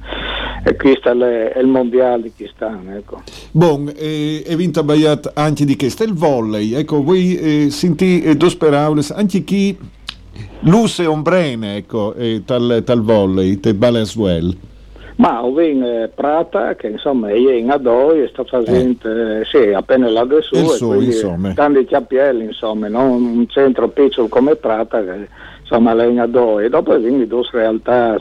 e 0.65 0.77
questo 0.77 1.11
è, 1.11 1.59
il 1.59 1.67
mondiale 1.67 2.23
di 2.23 2.33
Kistan 2.35 2.89
ecco. 2.97 3.23
Eh, 3.97 4.45
e 4.47 4.57
vinto 4.57 4.83
Bayat 4.83 5.33
anche 5.35 5.67
di 5.67 5.77
questo 5.77 6.05
il 6.05 6.15
volley 6.15 6.73
ecco 6.73 7.03
voi 7.03 7.37
eh, 7.37 7.71
sentite 7.71 8.31
eh, 8.31 8.37
due 8.37 8.55
parole 8.57 9.03
anche 9.13 9.45
chi 9.45 9.77
luce 10.61 11.05
ombrene 11.05 11.77
ecco 11.77 12.15
eh, 12.15 12.43
tal, 12.47 12.83
tal 12.85 13.03
volley 13.03 13.61
te 13.61 13.75
bale 13.75 14.05
well 14.17 14.57
ma 15.21 15.45
ho 15.45 15.61
in 15.61 15.83
eh, 15.83 16.11
Prata 16.15 16.75
che 16.75 16.89
insomma 16.89 17.29
è 17.29 17.35
in 17.35 17.71
Adoi 17.71 18.23
e 18.23 18.29
sta 18.29 18.43
facendo 18.43 19.09
eh. 19.11 19.45
sì, 19.45 19.71
appena 19.73 20.09
là 20.09 20.25
del 20.25 20.43
su, 20.43 20.57
su 20.69 20.93
insomma. 20.95 21.53
tanti 21.53 21.85
chiappielli 21.85 22.45
insomma 22.45 22.89
no? 22.89 23.13
un 23.13 23.47
centro 23.49 23.89
piccolo 23.89 24.29
come 24.29 24.57
Prata 24.57 25.05
che 25.05 25.29
insomma 25.61 25.93
è 25.93 26.07
in 26.07 26.21
Adoi 26.21 26.65
e 26.65 26.69
dopo 26.71 26.99
quindi 26.99 27.27
due 27.27 27.43
realtà 27.53 28.19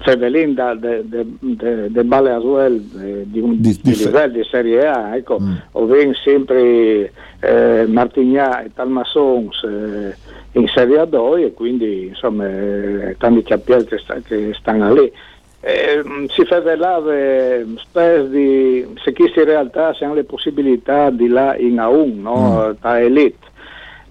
Fevelin 0.00 0.54
da 0.54 0.74
de, 0.74 1.02
de, 1.04 1.26
de, 1.40 1.90
de 1.90 2.04
Bale 2.04 2.30
Asuel 2.30 2.80
di 3.26 3.40
un 3.40 3.60
di, 3.60 3.78
di, 3.82 3.96
livello 3.96 4.32
di 4.32 4.44
Serie 4.44 4.86
A 4.86 5.14
ecco, 5.14 5.38
mm. 5.40 5.54
o 5.72 5.84
ven 5.84 6.14
sempre 6.14 7.12
eh, 7.40 7.84
Martignà 7.86 8.62
e 8.62 8.70
Talmassons 8.72 9.62
eh, 9.64 10.16
in 10.52 10.68
Serie 10.68 11.02
A2 11.02 11.44
e 11.44 11.52
quindi 11.52 12.06
insomma 12.06 12.46
eh, 12.48 13.16
tanti 13.18 13.42
chiappielli 13.42 13.84
che, 13.84 13.98
sta, 13.98 14.20
che 14.24 14.54
stanno 14.54 14.94
lì 14.94 15.12
eh, 15.60 16.02
si 16.28 16.44
fa 16.44 16.60
velare 16.60 17.66
spesso 17.78 18.24
di, 18.24 18.86
se 19.02 19.12
queste 19.12 19.44
realtà 19.44 19.96
hanno 20.00 20.14
le 20.14 20.24
possibilità 20.24 21.10
di 21.10 21.28
là 21.28 21.56
in 21.56 21.76
A1, 21.76 22.20
no? 22.20 22.68
mm. 22.68 22.70
da 22.80 23.00
elite, 23.00 23.46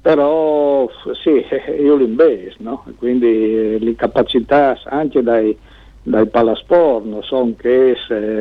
però 0.01 0.89
sì, 1.21 1.45
io 1.79 1.95
l'invest, 1.95 2.57
no? 2.59 2.83
quindi 2.97 3.27
eh, 3.27 3.77
le 3.79 3.95
capacità 3.95 4.77
anche 4.85 5.23
dai, 5.23 5.57
dai 6.03 6.27
palasport 6.27 7.05
non 7.05 7.23
sono 7.23 7.53
che 7.57 7.95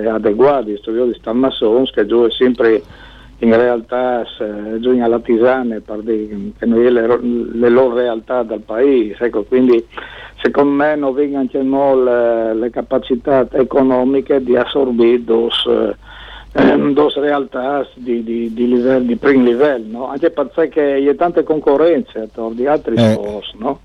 adeguate, 0.09 0.81
io 0.85 1.05
di 1.07 1.15
Stammassons 1.15 1.93
che 1.93 2.07
giù 2.07 2.25
è 2.25 2.31
sempre 2.31 2.83
in 3.39 3.55
realtà 3.55 4.23
eh, 4.23 4.81
giù 4.81 4.99
alla 5.01 5.19
Tisane 5.19 5.81
per 5.81 6.01
dire 6.01 6.53
che 6.59 6.67
noi 6.67 6.91
le, 6.91 7.19
le 7.21 7.69
loro 7.69 7.95
realtà 7.95 8.43
del 8.43 8.61
paese, 8.61 9.25
ecco, 9.25 9.45
quindi 9.45 9.85
secondo 10.41 10.71
me 10.71 10.97
non 10.97 11.13
vengono 11.13 11.41
anche 11.41 11.59
le, 11.59 12.55
le, 12.55 12.71
capacità 12.71 13.47
economiche 13.53 14.43
di 14.43 14.57
assorbire 14.57 15.23
dos, 15.23 15.69
eh, 16.53 16.93
dos 16.93 17.17
realtà 17.17 17.87
di, 17.95 18.23
di, 18.23 18.53
di, 18.55 18.69
livello, 18.69 19.05
di 19.05 19.17
primo 19.17 19.45
livello, 19.45 19.99
no? 19.99 20.09
anche 20.09 20.31
perché 20.31 21.03
c'è 21.05 21.15
tante 21.17 21.43
concorrenze 21.43 22.31
di 22.53 22.67
altri 22.67 22.95
eh. 22.95 23.13
sport, 23.13 23.55
no? 23.59 23.81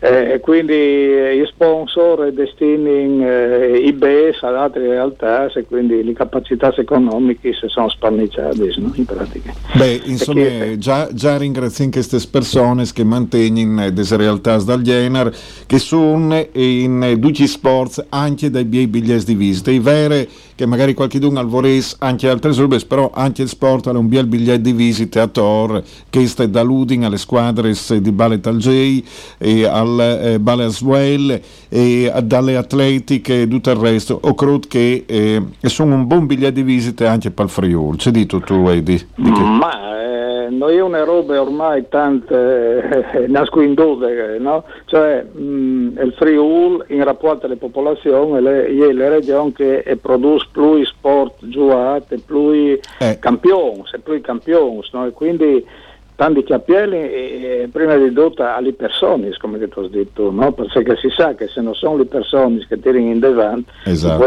Eh, 0.00 0.38
quindi 0.40 0.74
eh, 0.74 1.42
i 1.42 1.46
sponsor 1.46 2.30
destinano 2.32 3.26
eh, 3.26 3.82
i 3.84 3.92
BES 3.92 4.42
ad 4.42 4.54
altre 4.54 4.86
realtà 4.86 5.50
e 5.52 5.64
quindi 5.64 6.04
le 6.04 6.12
capacità 6.12 6.72
economiche 6.76 7.52
si 7.52 7.66
sono 7.66 7.88
spanniciate 7.88 8.74
no? 8.76 8.92
in 8.94 9.04
pratica. 9.04 9.52
Beh, 9.74 10.02
insomma, 10.04 10.42
che, 10.42 10.78
già, 10.78 11.08
già 11.12 11.36
ringraziamo 11.36 11.90
queste 11.90 12.20
persone 12.30 12.84
che 12.94 13.02
mantengono 13.02 13.92
queste 13.92 14.16
realtà 14.16 14.62
dal 14.62 14.82
genere 14.82 15.34
che 15.66 15.78
sono 15.80 16.46
in 16.52 17.18
tutti 17.20 17.44
sport 17.48 18.06
anche 18.10 18.50
dai 18.50 18.66
biglietti 18.66 19.24
di 19.24 19.34
visita. 19.34 19.72
È 19.72 19.80
vero 19.80 20.24
che 20.58 20.66
magari 20.66 20.92
qualcuno 20.92 21.38
al 21.38 21.46
voresse 21.46 21.94
anche 22.00 22.28
altre 22.28 22.52
surbe, 22.52 22.80
però 22.80 23.12
anche 23.14 23.42
il 23.42 23.48
sport 23.48 23.86
ha 23.86 23.96
un 23.96 24.08
bel 24.08 24.26
biglietto 24.26 24.62
di 24.62 24.72
visita 24.72 25.22
a 25.22 25.28
Tor 25.28 25.80
che 26.10 26.26
sta 26.26 26.44
da 26.46 26.62
Luding 26.62 27.04
alle 27.04 27.16
squadre 27.16 27.74
di 28.00 28.10
Ballet 28.10 28.44
Algei 28.44 29.06
e 29.38 29.64
al 29.64 30.00
eh, 30.00 30.40
Baleswell 30.40 31.40
e 31.68 32.12
dalle 32.24 32.56
atletiche 32.56 33.42
e 33.42 33.46
tutto 33.46 33.70
il 33.70 33.76
resto. 33.76 34.18
Ho 34.20 34.34
credo 34.34 34.58
che 34.66 35.04
eh, 35.06 35.42
sono 35.60 35.94
un 35.94 36.08
buon 36.08 36.26
biglietto 36.26 36.54
di 36.54 36.62
visita 36.62 37.08
anche 37.08 37.30
per 37.30 37.44
il 37.44 37.50
Friuli. 37.52 37.96
C'è 37.96 38.10
di 38.10 38.26
tutto, 38.26 38.68
Edi? 38.68 39.00
Ma 39.14 39.88
eh, 40.02 40.50
non 40.50 40.70
è 40.70 40.80
una 40.80 41.04
roba 41.04 41.40
ormai 41.40 41.88
tanto 41.88 42.34
eh, 42.34 43.26
nascondute, 43.28 44.38
no? 44.40 44.64
Cioè 44.86 45.24
mh, 45.30 45.40
mm, 45.40 45.98
il 45.98 46.14
Friuli 46.16 46.82
in 46.88 47.04
rapporto 47.04 47.46
alle 47.46 47.56
popolazioni 47.56 48.42
le, 48.42 48.66
è 48.66 48.92
la 48.92 49.08
regione 49.08 49.52
che 49.52 49.98
produce 50.00 50.47
più 50.50 50.84
sport 50.84 51.46
giocato, 51.46 52.16
più 52.24 52.78
eh. 52.98 53.18
campioni, 53.18 53.82
più 54.02 54.20
campioni, 54.20 54.82
no? 54.92 55.06
E 55.06 55.10
quindi 55.12 55.64
tanti 56.18 56.42
capelli 56.42 56.96
e, 56.96 57.68
prima 57.70 57.96
di 57.96 58.12
tutto 58.12 58.42
alle 58.42 58.72
persone, 58.72 59.30
come 59.38 59.68
tu 59.68 59.78
hai 59.78 59.88
detto, 59.88 60.32
no? 60.32 60.50
perché 60.52 60.96
si 60.96 61.10
sa 61.10 61.34
che 61.34 61.46
se 61.46 61.60
non 61.60 61.76
sono 61.76 61.98
le 61.98 62.06
persone 62.06 62.66
che 62.66 62.80
tirano 62.80 63.06
in 63.06 63.20
davanti, 63.20 63.70
esatto. 63.84 64.26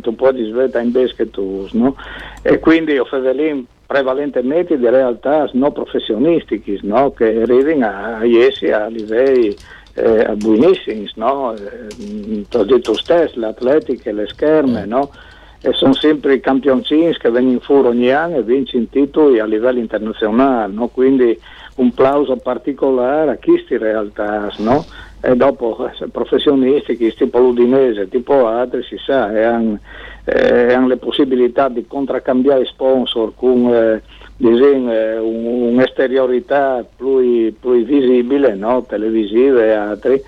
tu 0.00 0.16
puoi 0.16 0.44
svelare 0.44 0.82
in 0.82 1.12
che 1.14 1.30
tu, 1.30 1.68
no? 1.72 1.94
E 2.42 2.58
quindi 2.58 2.94
io 2.94 3.04
facevo 3.04 3.62
prevalentemente 3.86 4.76
di 4.76 4.88
realtà 4.88 5.48
non 5.52 5.72
professionistiche, 5.72 6.80
no? 6.82 7.12
che 7.12 7.42
arrivano 7.42 7.86
a, 7.86 8.18
a 8.18 8.26
essi 8.26 8.70
a 8.70 8.88
livelli 8.88 9.56
eh, 9.94 10.34
buonissimi, 10.36 11.08
no? 11.14 11.54
Eh, 11.54 12.46
hai 12.50 12.66
detto 12.66 12.94
stesso, 12.94 13.38
l'atletica, 13.38 14.12
le 14.12 14.26
scherme, 14.26 14.84
no? 14.86 15.10
E 15.60 15.72
sono 15.72 15.92
sempre 15.92 16.34
i 16.34 16.40
campioncini 16.40 17.16
che 17.16 17.30
vengono 17.30 17.58
fuori 17.60 17.88
ogni 17.88 18.10
anno 18.10 18.36
e 18.36 18.42
vincono 18.42 18.86
titoli 18.90 19.40
a 19.40 19.44
livello 19.44 19.78
internazionale, 19.78 20.72
no? 20.72 20.88
quindi 20.88 21.38
un 21.76 21.92
plauso 21.92 22.36
particolare 22.36 23.30
a 23.32 23.38
queste 23.40 23.78
realtà, 23.78 24.52
no? 24.58 24.84
e 25.20 25.34
dopo 25.34 25.88
eh, 25.88 26.08
professionisti, 26.08 26.96
tipo 27.14 27.38
l'Udinese, 27.38 28.08
tipo 28.08 28.46
altri, 28.46 28.82
si 28.84 28.96
sa, 28.98 29.32
e 29.32 29.42
hanno, 29.42 29.78
eh, 30.24 30.72
hanno 30.72 30.86
le 30.86 30.96
possibilità 30.96 31.68
di 31.68 31.86
contraccambiare 31.86 32.64
sponsor 32.64 33.32
con 33.34 33.72
eh, 33.72 34.02
eh, 34.40 35.18
un'esteriorità 35.18 36.84
più, 36.96 37.52
più 37.58 37.84
visibile, 37.84 38.54
no? 38.54 38.84
televisive 38.84 39.66
e 39.66 39.72
altri 39.72 40.22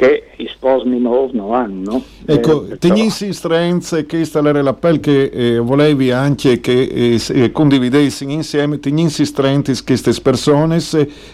che 0.00 0.28
i 0.36 0.48
sposi 0.50 0.88
minori 0.88 1.36
non 1.36 1.52
hanno. 1.52 2.02
Ecco, 2.24 2.66
eh, 2.66 2.78
tenissi 2.78 3.34
strenze, 3.34 4.06
questa 4.06 4.38
era 4.38 4.62
l'appello 4.62 4.98
che 4.98 5.24
eh, 5.24 5.58
volevi 5.58 6.10
anche 6.10 6.58
che 6.60 6.84
eh, 6.84 7.20
eh 7.28 7.52
condividessi 7.52 8.24
insieme, 8.24 8.80
tenissi 8.80 9.26
strenti 9.26 9.74
queste 9.84 10.14
persone 10.22 10.78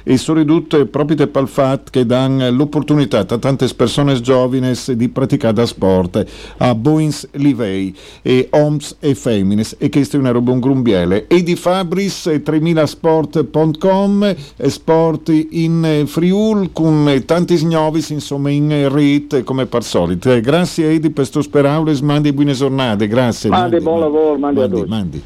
e 0.02 0.16
sono 0.16 0.38
ridotte 0.38 0.87
proprio 0.87 1.28
per 1.28 1.42
il 1.42 1.49
fatto 1.49 1.92
che 1.92 2.04
danno 2.04 2.50
l'opportunità 2.50 3.20
a 3.20 3.38
tante 3.38 3.68
persone 3.68 4.20
giovani 4.20 4.73
di 4.94 5.08
praticare 5.11 5.64
sport 5.64 6.25
a 6.56 6.75
Boins 6.75 7.28
Livei 7.35 7.94
e 8.23 8.49
Oms 8.50 8.96
e 8.99 9.14
Femines 9.14 9.76
e 9.78 9.88
questo 9.90 10.16
è 10.16 10.18
una 10.18 10.32
roba 10.32 10.50
un 10.50 10.58
grumbiele. 10.58 11.28
E 11.28 11.44
di 11.44 11.54
Fabris 11.54 12.26
3000sport.com 12.44 14.37
sport 14.66 15.46
in 15.50 16.02
Friul 16.06 16.73
con 16.73 17.23
tanti 17.25 17.54
snovis 17.54 18.11
insomma 18.11 18.54
in 18.56 18.88
rete 18.92 19.42
come 19.42 19.66
per 19.66 19.82
solito. 19.82 20.32
Eh, 20.32 20.40
grazie 20.40 20.90
Edi 20.90 21.10
per 21.10 21.14
questo 21.14 21.42
speraules, 21.42 22.00
mandi 22.00 22.32
buone 22.32 22.52
giornate, 22.52 23.06
grazie. 23.06 23.50
Mandi, 23.50 23.80
buon 23.80 24.00
lavoro, 24.00 24.38
mandi 24.38 24.60
a 24.60 24.68
tutti. 24.68 24.88
mandi. 24.88 25.22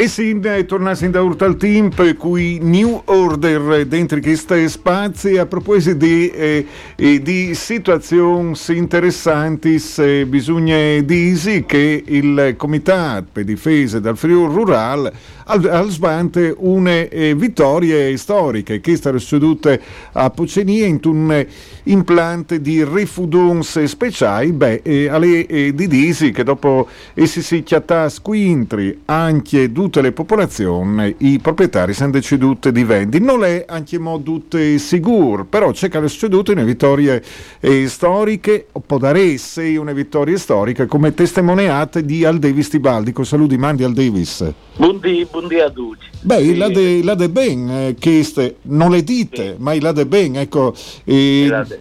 E 0.00 0.08
sin 0.08 0.40
eh, 0.46 0.64
tornassi 0.64 1.10
da 1.10 1.20
Urtal 1.20 1.58
Team 1.58 1.90
per 1.90 2.16
cui 2.16 2.58
New 2.58 3.02
Order 3.04 3.84
dentro 3.84 4.18
questi 4.18 4.66
spazi 4.66 5.36
a 5.36 5.44
proposito 5.44 5.94
di, 5.98 6.30
eh, 6.30 6.66
eh, 6.96 7.20
di 7.20 7.54
situazioni 7.54 8.56
interessanti 8.68 9.78
eh, 9.98 10.24
bisogna 10.26 11.00
dire 11.00 11.66
che 11.66 12.02
il 12.06 12.54
Comitato 12.56 13.26
per 13.30 13.44
difesa 13.44 14.00
dal 14.00 14.16
Friuli 14.16 14.54
Rural 14.54 15.12
al, 15.50 15.64
al 15.66 15.90
svante 15.90 16.54
une 16.56 17.08
eh, 17.08 17.34
vittorie 17.34 18.16
storiche 18.16 18.80
che 18.80 18.96
sono 18.96 19.18
sedute 19.18 19.80
a 20.12 20.30
Pocenia 20.30 20.86
in 20.86 21.00
un 21.04 21.32
eh, 21.32 21.48
implante 21.84 22.60
di 22.60 22.84
refudons 22.84 23.82
speciali 23.84 24.52
beh, 24.52 24.80
eh, 24.82 25.08
alle 25.08 25.46
eh, 25.46 25.74
di 25.74 25.88
disi 25.88 26.30
che 26.30 26.44
dopo 26.44 26.88
essi 27.14 27.42
si 27.42 27.62
chiattà 27.62 28.08
squintri 28.08 29.02
anche 29.06 29.72
tutte 29.90 30.02
le 30.02 30.12
popolazioni 30.12 31.16
i 31.18 31.40
proprietari 31.40 31.94
sono 31.94 32.12
deceduti 32.12 32.70
di 32.70 32.84
vendi 32.84 33.18
non 33.18 33.42
è 33.42 33.64
anche 33.66 33.96
in 33.96 34.02
modo 34.02 34.22
tutte 34.22 34.78
sicuro 34.78 35.44
però 35.44 35.72
c'è 35.72 35.88
che 35.88 35.98
le 35.98 36.06
succedute 36.06 36.52
una 36.52 36.62
vittorie 36.62 37.20
eh, 37.58 37.88
storiche 37.88 38.68
o 38.70 38.80
può 38.86 38.98
dare 38.98 39.20
essere 39.20 39.76
una 39.76 39.90
vittoria 39.90 40.38
storica 40.38 40.86
come 40.86 41.12
testimoniate 41.12 42.04
di 42.04 42.24
Al 42.24 42.38
Davis 42.38 42.68
Tibaldi 42.68 43.12
saluti 43.22 43.56
mandi 43.56 43.82
Al 43.82 43.92
Davis 43.92 44.48
Buondì, 44.76 45.26
buondì 45.30 45.58
a 45.58 45.68
tutti. 45.68 46.06
Beh, 46.22 46.38
Sì. 46.42 46.56
la 46.56 46.68
de, 46.68 47.02
la 47.02 47.14
de 47.14 47.28
ben, 47.28 47.68
eh, 47.68 47.96
che 47.98 48.22
ste- 48.22 48.56
non 48.62 48.90
le 48.90 49.02
dite, 49.04 49.56
ma 49.58 49.78
la 49.78 49.92
de 49.92 50.06
ben, 50.06 50.36
ecco, 50.36 50.74
eh, 51.04 51.46
La 51.48 51.64
de- 51.64 51.80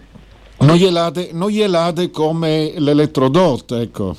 non 0.60 0.76
glielate, 0.76 1.30
non 1.32 1.50
glielate 1.50 2.10
come 2.12 2.74
l'elettrodot, 2.76 3.72
ecco, 3.72 4.16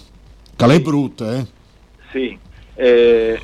che 0.56 0.64
è 0.64 0.80
brutta, 0.80 1.36
eh. 1.36 1.46
Sì, 2.10 2.38
eh, 2.76 3.38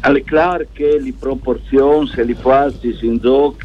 è 0.00 0.24
chiaro 0.24 0.66
che 0.72 0.98
le 0.98 1.14
proporzioni 1.18 2.10
e 2.16 2.24
le 2.24 2.34
forze 2.34 2.96
in 3.00 3.18
gioco 3.18 3.56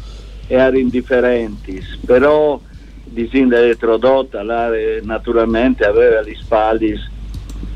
erano 0.46 0.78
indifferenti, 0.78 1.80
però 2.04 2.60
disinda 3.04 3.58
elettrodotta 3.58 4.42
là, 4.42 4.74
eh, 4.74 5.00
naturalmente 5.02 5.84
aveva 5.84 6.20
le 6.20 6.34
spalle 6.34 6.98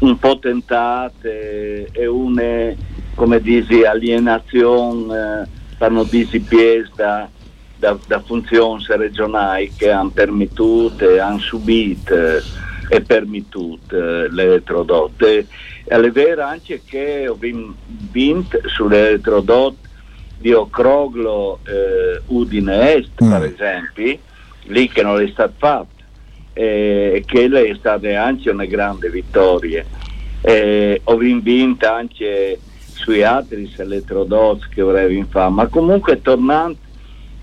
un 0.00 0.18
po' 0.18 0.38
tentate 0.38 1.88
e 1.92 2.06
una, 2.06 2.74
come 3.14 3.40
dici, 3.40 3.84
alienazione 3.84 5.48
eh, 5.78 5.88
non 5.88 6.06
dire 6.08 6.38
pies 6.40 6.90
da, 6.94 7.28
da, 7.76 7.96
da 8.06 8.20
funzioni 8.20 8.84
regionali 8.88 9.72
che 9.76 9.90
hanno 9.90 10.10
permesso, 10.10 10.92
hanno 11.20 11.38
subito 11.38 12.14
e 12.88 13.00
permesso 13.02 13.78
eh, 13.90 14.30
l'elettrodotte. 14.30 15.38
E 15.38 15.46
è 15.84 16.10
vero 16.10 16.42
anche 16.42 16.82
che 16.84 17.28
ho 17.28 17.34
vin- 17.34 17.74
vinto 18.10 18.58
sull'elettrodotte 18.66 19.86
di 20.38 20.52
Ocroglo 20.52 21.60
eh, 21.64 22.20
Udine 22.26 22.94
Est, 22.94 23.10
per 23.16 23.42
esempio, 23.42 24.18
lì 24.64 24.88
che 24.88 25.02
non 25.02 25.20
è 25.20 25.28
stato 25.28 25.54
fatto 25.56 25.96
e 26.52 27.22
che 27.24 27.44
è 27.46 27.74
stata 27.76 28.22
anche 28.22 28.50
una 28.50 28.64
grande 28.64 29.10
vittoria. 29.10 29.84
Eh, 30.40 31.00
ho 31.04 31.16
vinto 31.16 31.88
anche 31.88 32.58
sui 32.94 33.22
altri 33.22 33.72
elettrodots 33.76 34.68
che 34.68 34.82
vorrei 34.82 35.24
fare, 35.28 35.50
ma 35.50 35.66
comunque 35.66 36.20
tornando 36.20 36.76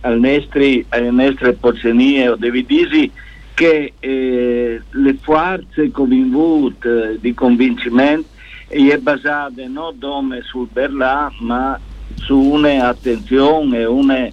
al 0.01 0.19
nostri, 0.19 0.85
alle 0.89 1.11
nostre 1.11 1.53
pozzenie, 1.53 2.29
o 2.29 2.35
devi 2.35 2.65
dire 2.65 3.09
che 3.55 3.93
eh, 3.99 4.81
le 4.89 5.17
forze 5.21 5.89
convinute 5.89 7.13
eh, 7.13 7.19
di 7.19 7.33
convincimento 7.33 8.27
è 8.67 8.97
basate 8.97 9.67
non 9.67 9.97
dome 9.97 10.41
sul 10.41 10.67
Berlà, 10.71 11.31
ma 11.39 11.79
su 12.15 12.37
un'attenzione 12.37 13.79
e 13.79 13.85
un 13.85 14.31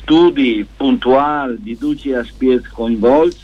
studi 0.00 0.66
puntuali 0.76 1.58
di 1.60 1.76
tutti 1.76 2.08
gli 2.08 2.12
aspetti 2.12 2.68
coinvolti 2.72 3.42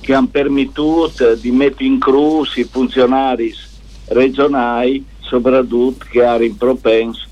che 0.00 0.14
hanno 0.14 0.28
permesso 0.28 1.12
di 1.40 1.52
mettere 1.52 1.84
in 1.84 2.00
cruz 2.00 2.56
i 2.56 2.64
funzionari 2.64 3.54
regionali, 4.08 5.04
soprattutto 5.20 6.06
che 6.10 6.18
erano 6.18 6.54
propensi 6.58 7.24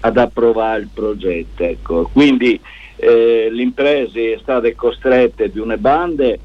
ad 0.00 0.18
approvare 0.18 0.82
il 0.82 0.88
progetto. 0.92 1.62
Ecco. 1.62 2.10
Quindi 2.12 2.60
eh, 2.96 3.48
le 3.50 3.62
imprese 3.62 4.38
state 4.42 4.74
costrette 4.74 5.50
di 5.50 5.58
una 5.58 5.78
bande 5.78 6.38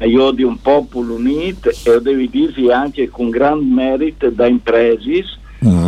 io 0.00 0.30
di 0.32 0.42
un 0.42 0.60
popolo 0.60 1.14
unito 1.14 1.70
e 1.70 2.00
devi 2.00 2.28
dirsi 2.28 2.68
anche 2.68 3.08
con 3.08 3.30
gran 3.30 3.60
merito 3.60 4.28
da 4.30 4.46
imprese 4.46 5.24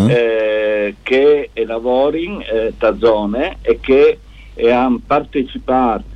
eh, 0.09 0.95
che 1.03 1.51
lavorano 1.67 2.41
eh, 2.41 2.73
da 2.79 2.97
zone 2.99 3.57
e 3.63 3.79
che 3.81 4.19
eh, 4.55 4.71
hanno 4.71 5.01
partecipato 5.05 6.15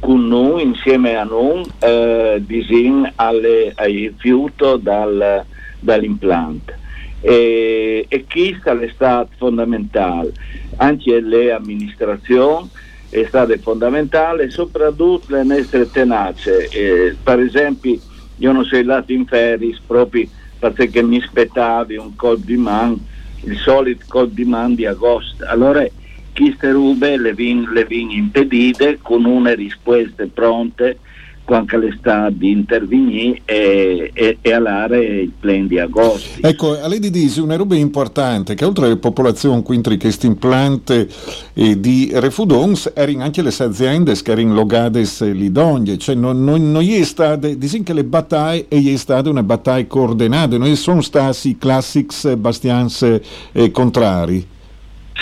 con 0.00 0.26
noi, 0.28 0.62
insieme 0.62 1.16
a 1.16 1.24
noi, 1.24 1.64
eh, 1.80 2.40
disin 2.44 3.10
alle, 3.16 3.72
ai 3.74 4.08
rifiuti 4.08 4.64
dal, 4.80 5.44
dall'impianto. 5.80 6.72
E, 7.20 8.06
e 8.06 8.24
questo 8.30 8.78
è 8.78 8.90
stato 8.94 9.30
fondamentale, 9.38 10.32
anche 10.76 11.20
le 11.20 11.50
amministrazioni 11.50 12.70
è 13.08 13.24
stato 13.28 13.56
fondamentale, 13.60 14.50
soprattutto 14.50 15.34
le 15.34 15.42
nostre 15.42 15.90
tenace. 15.90 16.68
Eh, 16.68 17.16
per 17.22 17.40
esempio, 17.40 17.98
io 18.36 18.52
non 18.52 18.64
sono 18.64 18.80
andato 18.80 19.12
in 19.12 19.26
Ferris 19.26 19.80
proprio 19.86 20.28
perché 20.58 21.02
mi 21.02 21.18
aspettavi 21.18 21.96
un 21.96 22.14
col 22.16 22.40
di 22.40 22.56
man, 22.56 22.98
il 23.42 23.56
solito 23.56 24.04
col 24.08 24.30
di 24.30 24.44
man 24.44 24.74
di 24.74 24.86
agosto. 24.86 25.44
Allora, 25.46 25.86
queste 26.34 26.70
rube 26.70 27.16
le 27.16 27.34
vin, 27.34 27.68
le 27.72 27.84
vin 27.84 28.10
impedite 28.10 28.98
con 29.02 29.24
una 29.24 29.54
risposte 29.54 30.28
pronte 30.28 31.00
quando 31.48 31.78
le 31.78 31.96
sta 31.98 32.28
di 32.28 32.50
intervenire 32.50 33.40
e, 33.46 34.10
e, 34.12 34.36
e 34.38 34.52
all'area 34.52 34.98
il 34.98 35.32
plan 35.40 35.66
di 35.66 35.78
agosto. 35.78 36.46
Ecco, 36.46 36.78
a 36.78 36.86
lei 36.86 37.00
di 37.00 37.32
una 37.38 37.56
roba 37.56 37.74
importante 37.74 38.54
che 38.54 38.66
oltre 38.66 38.84
alle 38.84 38.98
popolazioni 38.98 39.62
quindi 39.62 39.96
questo 39.96 40.26
implante 40.26 41.08
eh, 41.54 41.80
di 41.80 42.10
refudons 42.12 42.92
erano 42.94 43.22
anche 43.22 43.40
le 43.40 43.54
aziende 43.56 44.12
che 44.12 44.30
erano 44.30 44.52
logate 44.52 45.06
lì 45.32 45.50
donde, 45.50 45.96
cioè 45.96 46.14
non, 46.14 46.44
non, 46.44 46.70
non 46.70 46.82
è 46.82 47.02
stata, 47.02 47.48
dicono 47.48 47.82
che 47.82 47.92
le 47.94 48.04
battaglie 48.04 48.66
è 48.68 48.96
stata 48.96 49.30
una 49.30 49.42
battaglia 49.42 49.86
coordinata, 49.86 50.58
non 50.58 50.76
sono 50.76 51.00
stati 51.00 51.56
classics 51.56 52.26
abbastanza 52.26 53.18
eh, 53.52 53.70
contrari. 53.70 54.46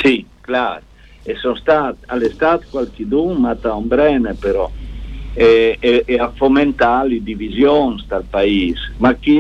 Sì, 0.03 0.27
claro, 0.41 0.81
e 1.23 1.37
sono 1.37 1.55
stati 1.55 1.99
all'estate 2.07 2.67
qualche 2.69 3.05
ma 3.39 3.55
da 3.55 3.75
un 3.75 3.87
brene 3.87 4.35
però 4.35 4.69
e, 5.37 5.77
e, 5.79 6.03
e 6.07 6.19
a 6.19 6.33
fomentare 6.35 7.11
le 7.11 7.23
divisioni 7.23 8.03
dal 8.09 8.25
paese. 8.25 8.95
Ma 8.97 9.15
chi 9.15 9.39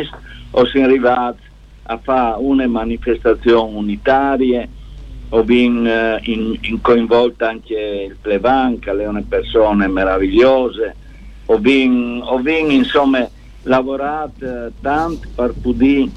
è 0.80 0.82
arrivato 0.82 1.38
a 1.84 1.98
fare 1.98 2.36
una 2.38 2.66
manifestazione 2.66 3.76
unitaria 3.76 4.68
ho 5.30 5.42
bin, 5.42 5.86
eh, 5.86 6.20
in, 6.24 6.56
anche 7.38 8.08
il 8.08 8.16
Plevan, 8.20 8.78
che 8.78 8.90
è 8.90 9.06
una 9.06 9.24
persone 9.26 9.88
meravigliose, 9.88 10.94
ho 11.46 11.58
bin 12.38 12.70
insomma 12.70 13.28
lavorato 13.62 14.44
eh, 14.44 14.72
tanto 14.80 15.28
per 15.34 15.54
poter, 15.60 16.08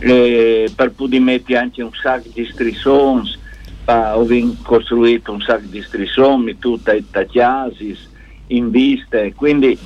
eh, 0.00 0.70
per 0.74 0.92
poter 0.92 1.20
mettere 1.20 1.58
anche 1.58 1.82
un 1.82 1.92
sacco 1.92 2.28
di 2.32 2.44
strisons, 2.44 3.38
ho 3.84 4.26
costruito 4.62 5.32
un 5.32 5.40
sacco 5.40 5.66
di 5.66 5.80
strisoni, 5.80 6.58
tutte 6.58 6.92
le 6.92 7.04
tagliasis, 7.10 8.07
in 8.48 8.70
viste, 8.70 9.32
quindi 9.34 9.78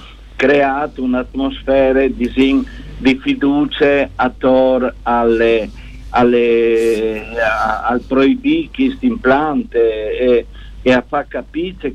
creato 0.43 1.05
un'atmosfera 1.05 2.07
di, 2.09 2.67
di 2.99 3.19
fiducia 3.23 4.09
attorno 4.17 4.93
alle, 5.03 5.71
alle, 6.11 7.39
a, 7.39 7.83
al 7.85 8.01
proibire 8.01 8.69
questo 8.75 9.07
implante 9.07 10.19
e, 10.19 10.47
e, 10.83 10.93
a 10.93 11.05
far 11.07 11.29
capire 11.29 11.93
che 11.93 11.95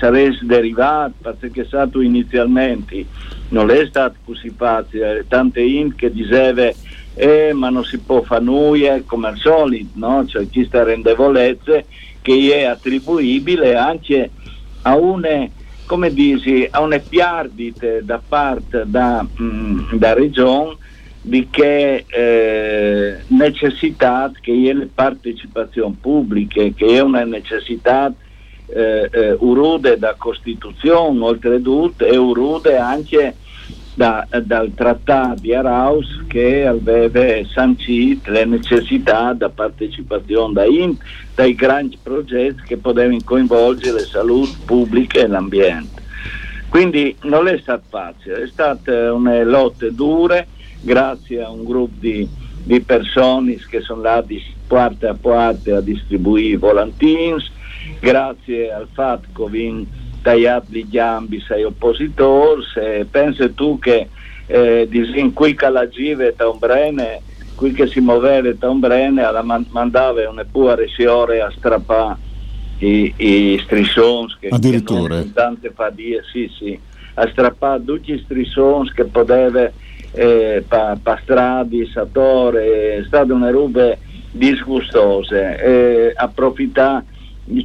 sarebbe 0.00 0.38
derivato 0.42 1.14
perché 1.38 1.62
è 1.62 1.64
stato 1.64 2.00
inizialmente 2.00 3.06
non 3.50 3.70
è 3.70 3.86
stato 3.86 4.16
così 4.24 4.50
facile 4.50 5.24
tante 5.28 5.60
in 5.60 5.94
che 5.94 6.10
diceva 6.10 6.70
eh, 7.14 7.52
ma 7.52 7.70
non 7.70 7.84
si 7.84 7.98
può 7.98 8.22
fare 8.22 8.42
nulla 8.42 9.00
come 9.06 9.28
al 9.28 9.38
solito 9.38 9.90
no? 9.94 10.26
cioè 10.26 10.48
questa 10.50 10.82
rendevolezza 10.82 11.80
che 12.20 12.52
è 12.52 12.64
attribuibile 12.64 13.76
anche 13.76 14.30
a 14.82 14.96
una 14.96 15.48
come 15.90 16.12
dici, 16.12 16.68
a 16.70 16.82
una 16.82 17.00
piardite 17.00 18.04
da 18.04 18.22
parte 18.24 18.84
da, 18.86 19.22
mh, 19.22 19.96
da 19.96 20.14
regione 20.14 20.76
di 21.20 21.48
che 21.50 22.04
eh, 22.06 23.24
necessità 23.26 24.30
che 24.40 24.52
è 24.52 24.72
la 24.72 24.86
partecipazione 24.94 25.96
pubblica, 26.00 26.62
che 26.76 26.86
è 26.86 27.00
una 27.00 27.24
necessità 27.24 28.14
eh, 28.66 29.08
eh, 29.12 29.36
urude 29.40 29.98
da 29.98 30.14
Costituzione, 30.16 31.24
oltretutto, 31.24 32.04
e 32.04 32.16
urude 32.16 32.76
anche 32.76 33.34
da, 34.00 34.26
dal 34.44 34.72
trattato 34.74 35.42
di 35.42 35.52
Araus 35.52 36.24
che 36.26 36.66
aveva 36.66 37.46
sancito 37.52 38.30
le 38.30 38.46
necessità 38.46 39.34
da 39.34 39.50
partecipazione 39.50 40.54
da 40.54 40.64
in, 40.64 40.96
dai 41.34 41.54
grandi 41.54 41.98
progetti 42.02 42.62
che 42.62 42.78
potevano 42.78 43.18
coinvolgere 43.22 44.00
la 44.00 44.06
salute 44.06 44.56
pubblica 44.64 45.20
e 45.20 45.26
l'ambiente. 45.26 46.00
Quindi 46.70 47.14
non 47.24 47.46
è 47.46 47.58
stato 47.58 47.82
facile, 47.90 48.44
è 48.44 48.46
stata 48.46 49.12
una 49.12 49.42
lotta 49.42 49.90
dura 49.90 50.46
grazie 50.80 51.42
a 51.42 51.50
un 51.50 51.62
gruppo 51.62 51.96
di, 52.00 52.26
di 52.64 52.80
persone 52.80 53.56
che 53.68 53.82
sono 53.82 53.98
andati 53.98 54.42
parte 54.66 55.08
a 55.08 55.14
parte 55.14 55.72
a 55.72 55.82
distribuire 55.82 56.56
volantini, 56.56 57.36
grazie 58.00 58.72
al 58.72 58.88
fatto 58.94 59.28
che 59.34 59.42
tagliato 60.22 60.66
gli 60.68 60.86
gambi 60.88 61.40
sei 61.40 61.64
oppositori, 61.64 62.62
se 62.72 63.06
pensi 63.10 63.52
tu 63.54 63.78
che 63.78 64.08
eh, 64.46 64.88
in 64.90 65.32
qui 65.32 65.54
che 65.54 65.68
la 65.68 65.88
give 65.88 66.34
da 66.36 66.48
un 66.48 66.58
brene, 66.58 67.22
qui 67.54 67.72
che 67.72 67.86
si 67.86 68.00
muoveva 68.00 68.52
da 68.52 68.68
un 68.68 68.80
brene, 68.80 69.22
alla 69.22 69.42
man- 69.42 69.66
mandava 69.70 70.28
una 70.28 70.44
pura 70.50 70.74
resiore 70.74 71.40
a 71.40 71.52
strappare 71.56 72.18
i, 72.78 73.14
i 73.16 73.60
strisons 73.64 74.36
che, 74.38 74.48
addirittura. 74.48 75.22
che 75.22 75.32
tante 75.32 75.72
fa 75.74 75.90
dire, 75.90 76.22
sì 76.30 76.50
sì, 76.58 76.78
a 77.14 77.28
strappare 77.28 77.84
tutti 77.84 78.12
i 78.12 78.20
strisons 78.24 78.92
che 78.92 79.04
poteva 79.04 79.70
eh, 80.12 80.64
pa, 80.66 80.98
pa 81.00 81.18
stradi, 81.22 81.88
satore, 81.92 82.96
è 82.96 83.04
stata 83.04 83.32
una 83.32 83.50
roba 83.50 83.96
disgustosa, 84.30 85.56
eh, 85.56 86.12
approfittare 86.14 87.04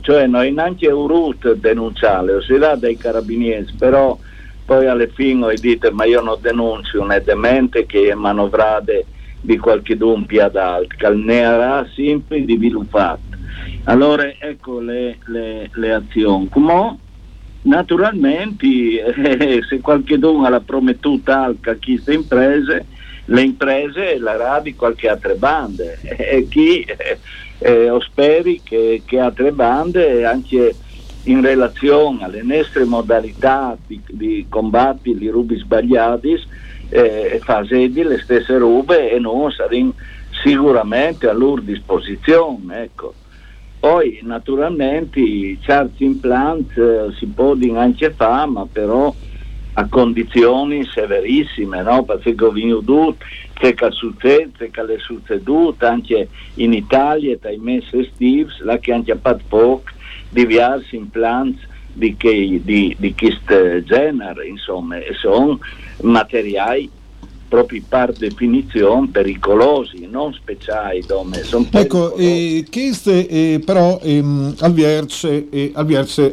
cioè 0.02 0.28
noi 0.28 0.52
neanche 0.52 0.88
urut 0.88 1.54
denunciare, 1.54 2.41
si 2.41 2.58
dà 2.58 2.76
dai 2.76 2.98
carabinieri, 2.98 3.74
però 3.78 4.17
poi 4.65 4.88
alla 4.88 5.08
fine 5.08 5.54
dite 5.56 5.91
ma 5.91 6.06
io 6.06 6.21
non 6.21 6.38
denuncio 6.41 7.02
un 7.02 7.21
demente 7.24 7.86
che 7.86 8.10
è 8.10 8.13
manovrate 8.15 9.06
di 9.41 9.58
qualche 9.58 9.95
dumpia 9.95 10.45
ad 10.45 10.88
che 10.88 11.10
ne 11.10 11.45
avrà 11.45 11.88
sempre 11.93 12.41
sviluppato. 12.41 13.21
Allora 13.84 14.28
ecco 14.39 14.80
le, 14.80 15.19
le, 15.26 15.69
le 15.71 15.93
azioni. 15.93 16.50
Come 16.50 16.98
naturalmente 17.62 18.65
eh, 18.67 19.62
se 19.67 19.80
qualcuno 19.82 20.43
ha 20.45 20.60
promettuto 20.60 21.32
a 21.32 21.54
queste 21.62 22.13
imprese, 22.13 22.86
le 23.26 23.41
imprese 23.41 24.17
la 24.17 24.60
di 24.62 24.76
qualche 24.76 25.10
altra 25.10 25.34
banda 25.36 25.84
e 26.02 26.48
chi 26.50 26.82
eh, 26.82 27.19
eh, 27.60 27.96
speri 28.02 28.62
che, 28.63 29.04
che, 29.06 29.20
altre 29.20 29.52
bande 29.52 30.26
anche 30.26 30.76
in 31.24 31.41
relazione 31.41 32.24
alle 32.24 32.44
nostre 32.44 32.86
modalità 32.86 33.78
di, 33.86 34.02
di 34.08 34.46
combattere 34.50 35.20
i 35.20 35.30
rubi 35.30 35.58
sbagliati 35.58 36.38
eh, 36.89 37.39
fasedi 37.44 38.04
le 38.04 38.20
stesse 38.20 38.58
rube 38.58 39.12
e 39.12 39.20
non 39.20 39.52
saremo 39.52 39.96
sicuramente 40.44 41.28
a 41.28 41.34
loro 41.34 41.62
disposizione 41.62 42.84
ecco. 42.84 43.15
poi 43.80 44.20
naturalmente 44.22 45.22
certi 45.62 46.04
implanti 46.04 46.80
eh, 46.80 47.08
si 47.18 47.26
può 47.28 47.56
anche 47.74 48.13
fare 48.13 48.50
ma 48.50 48.68
però 48.72 49.13
a 49.78 49.88
condizioni 49.88 50.86
severissime 50.86 51.82
no? 51.82 52.04
perché 52.04 52.36
ho 52.38 52.52
venuto 52.52 53.18
che 53.54 53.74
è 53.74 53.92
successo, 53.92 54.50
che 54.58 54.70
è 54.70 54.98
succeduto 54.98 55.86
anche 55.86 56.28
in 56.56 56.74
Italia 56.74 57.38
dai 57.40 57.58
mesi 57.58 57.98
estivi, 57.98 58.52
là 58.60 58.78
che 58.78 58.94
anche 58.94 59.18
fatto 59.22 59.44
poco 59.48 59.84
diversi 60.30 60.96
implants 60.96 61.60
di, 61.94 62.16
che, 62.18 62.62
di, 62.64 62.96
di 62.98 63.16
questo 63.16 63.82
genere, 63.84 64.48
insomma, 64.48 64.98
e 64.98 65.14
sono 65.14 65.60
materiali 66.02 66.90
proprio 67.48 67.82
per 67.88 68.12
definizione 68.12 69.08
pericolosi, 69.08 70.08
non 70.10 70.34
speciali. 70.34 71.04
Dome, 71.06 71.42
ecco, 71.72 72.16
eh, 72.16 72.66
queste 72.70 73.28
eh, 73.28 73.62
però 73.64 74.00
ehm, 74.02 74.56
al 74.60 74.74
Vierce, 74.74 75.48
eh, 75.50 75.72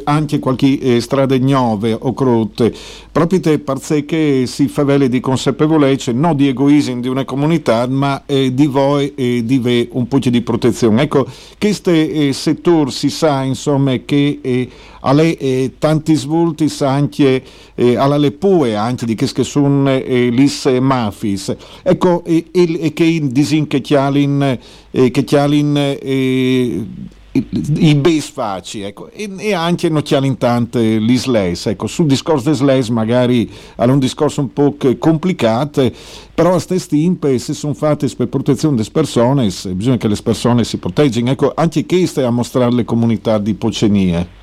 anche 0.03 0.39
qualche 0.39 0.79
eh, 0.79 1.01
strade 1.01 1.39
nuove 1.39 1.95
o 1.97 2.13
crotte, 2.13 2.73
proprio 3.13 3.39
perché 3.59 4.47
si 4.47 4.67
favele 4.67 5.07
di 5.07 5.19
consapevolezza, 5.19 6.11
non 6.11 6.35
di 6.35 6.47
egoismo 6.47 6.99
di 6.99 7.07
una 7.07 7.23
comunità, 7.25 7.87
ma 7.87 8.23
eh, 8.25 8.51
di 8.53 8.65
voi 8.65 9.13
e 9.13 9.45
di 9.45 9.59
ve 9.59 9.87
un 9.91 10.07
po' 10.07 10.17
di 10.17 10.41
protezione. 10.41 11.03
Ecco, 11.03 11.27
questo 11.59 11.91
eh, 11.91 12.33
settore 12.33 12.89
si 12.89 13.11
sa 13.11 13.43
insomma 13.43 13.95
che 14.03 14.69
alle 15.01 15.37
eh, 15.37 15.73
tanti 15.77 16.15
svolti 16.15 16.71
anche 16.79 17.43
eh, 17.75 17.95
alla 17.95 18.17
lepue 18.17 18.75
anche 18.75 19.05
di 19.05 19.15
che 19.15 19.43
sono 19.43 19.89
eh, 19.89 20.29
lis 20.29 20.65
mafis 20.65 21.55
ecco 21.83 22.23
e, 22.25 22.45
e, 22.51 22.93
che 22.93 23.19
disin 23.23 23.67
che 23.67 23.81
chialin 23.81 24.57
eh, 24.91 25.11
che 25.11 25.23
chialin 25.23 25.77
eh, 25.77 26.85
i 27.35 27.95
base 27.95 28.31
facci 28.31 28.81
ecco, 28.81 29.09
e, 29.09 29.27
e, 29.37 29.53
anche 29.53 29.89
non 29.89 30.03
chialin 30.03 30.37
tante 30.37 30.97
l'isles 30.97 31.65
ecco, 31.65 31.87
sul 31.87 32.05
discorso 32.05 32.51
dell'isles 32.51 32.89
magari 32.89 33.49
è 33.75 33.83
un 33.85 33.97
discorso 33.97 34.41
un 34.41 34.53
po' 34.53 34.75
complicato 34.99 35.91
però 36.33 36.53
a 36.53 36.59
stesse 36.59 36.95
impe 36.95 37.39
se 37.39 37.53
sono 37.53 37.73
fatte 37.73 38.07
per 38.15 38.27
protezione 38.27 38.75
delle 38.75 38.89
persone 38.91 39.49
bisogna 39.69 39.97
che 39.97 40.07
le 40.07 40.17
persone 40.21 40.63
si 40.63 40.77
proteggano 40.77 41.31
ecco, 41.31 41.51
anche 41.55 41.87
questo 41.87 42.21
è 42.21 42.23
a 42.23 42.29
mostrare 42.29 42.71
le 42.71 42.85
comunità 42.85 43.39
di 43.39 43.55
Pocenie 43.55 44.41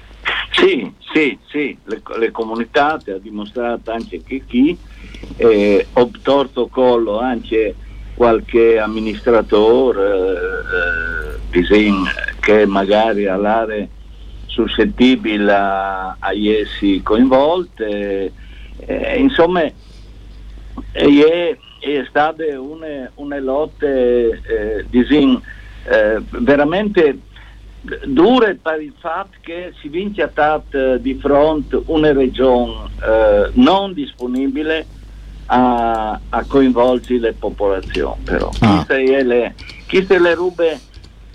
sì, 0.50 0.92
sì, 1.12 1.38
sì, 1.48 1.76
le, 1.85 2.03
le 2.18 2.31
comunità 2.33 2.94
ha 2.94 3.18
dimostrato 3.20 3.92
anche 3.92 4.20
che 4.24 4.42
chi 4.46 4.76
eh, 5.37 5.87
obtorto 5.92 6.66
collo 6.66 7.20
anche 7.20 7.74
qualche 8.21 8.79
amministratore 8.79 10.13
eh, 10.13 11.39
che 12.39 12.67
magari 12.67 13.27
all'area 13.27 13.89
suscettibile 14.45 15.51
a, 15.51 16.17
a 16.19 16.35
essi 16.35 17.01
coinvolte 17.03 18.31
eh, 18.77 19.17
insomma 19.17 19.63
è, 19.63 19.73
è 20.93 21.57
state 22.11 22.45
une, 22.57 23.11
une 23.15 23.41
lotte 23.41 24.43
eh, 24.47 24.85
disin, 24.91 25.41
eh, 25.85 26.21
veramente 26.29 27.21
dure 28.05 28.59
per 28.61 28.83
il 28.83 28.93
fatto 28.99 29.39
che 29.41 29.73
si 29.81 29.89
vince 29.89 30.21
a 30.25 30.99
di 30.99 31.15
fronte 31.15 31.81
una 31.87 32.13
regione 32.13 32.91
eh, 33.03 33.51
non 33.55 33.95
disponibile 33.95 34.99
a, 35.53 36.21
a 36.29 36.45
coinvolgere 36.47 37.19
le 37.19 37.33
popolazioni 37.33 38.21
però 38.25 38.51
Ah. 38.61 38.85
le, 38.89 39.55
queste 39.89 40.19
le 40.19 40.35
rube 40.35 40.79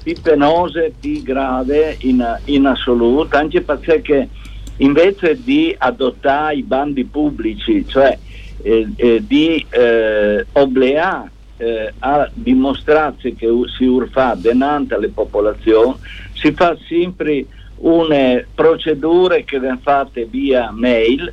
più 0.01 0.15
penose, 0.21 0.93
più 0.99 1.21
grave 1.21 1.97
in, 1.99 2.23
in 2.45 2.65
assoluto 2.65 3.35
anche 3.35 3.61
perché 3.61 4.29
invece 4.77 5.41
di 5.41 5.73
adottare 5.77 6.55
i 6.55 6.63
bandi 6.63 7.05
pubblici 7.05 7.85
cioè 7.87 8.17
eh, 8.61 8.87
eh, 8.95 9.23
di 9.25 9.65
eh, 9.69 10.45
obbligare 10.53 11.31
eh, 11.57 11.93
a 11.99 12.29
dimostrarsi 12.33 13.33
che 13.35 13.47
si 13.77 13.85
urfa 13.85 14.35
denante 14.35 14.95
alle 14.95 15.09
popolazioni, 15.09 15.95
si 16.33 16.51
fa 16.51 16.75
sempre 16.87 17.45
une 17.77 18.45
procedure 18.53 19.43
che 19.43 19.59
vengono 19.59 19.81
fatte 19.81 20.25
via 20.25 20.71
mail 20.71 21.31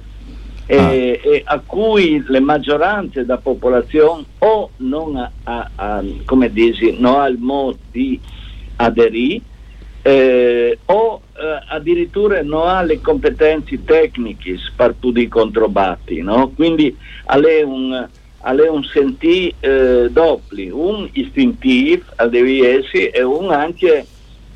e, 0.73 1.21
e 1.23 1.43
a 1.45 1.61
cui 1.61 2.25
le 2.27 2.41
maggioranze 2.41 3.21
della 3.21 3.37
popolazione 3.37 4.25
o 4.39 4.71
non 4.77 5.17
ha, 5.17 5.31
ha- 5.45 5.71
ha- 5.75 6.05
come 6.25 6.51
dici, 6.51 6.97
non 6.99 7.21
ha 7.21 7.27
il 7.27 7.39
modo 7.39 7.79
di 7.91 8.19
aderire 8.77 9.43
eh, 10.01 10.79
o 10.87 11.21
eh, 11.35 11.59
addirittura 11.69 12.43
non 12.43 12.67
ha 12.69 12.83
le 12.83 13.01
competenze 13.01 13.85
tecniche 13.85 14.57
per 14.75 14.95
poter 14.99 15.29
controbattere, 15.29 16.23
no? 16.23 16.51
quindi 16.55 16.97
ha 17.27 17.37
un, 17.37 18.09
un 18.41 18.85
sentì 18.85 19.55
eh, 19.61 20.09
doppio, 20.11 20.77
un 20.77 21.09
istintivo 21.13 22.05
al 22.17 22.31
deve 22.31 22.79
essere 22.79 23.11
e 23.11 23.23
un 23.23 23.53
anche 23.53 24.07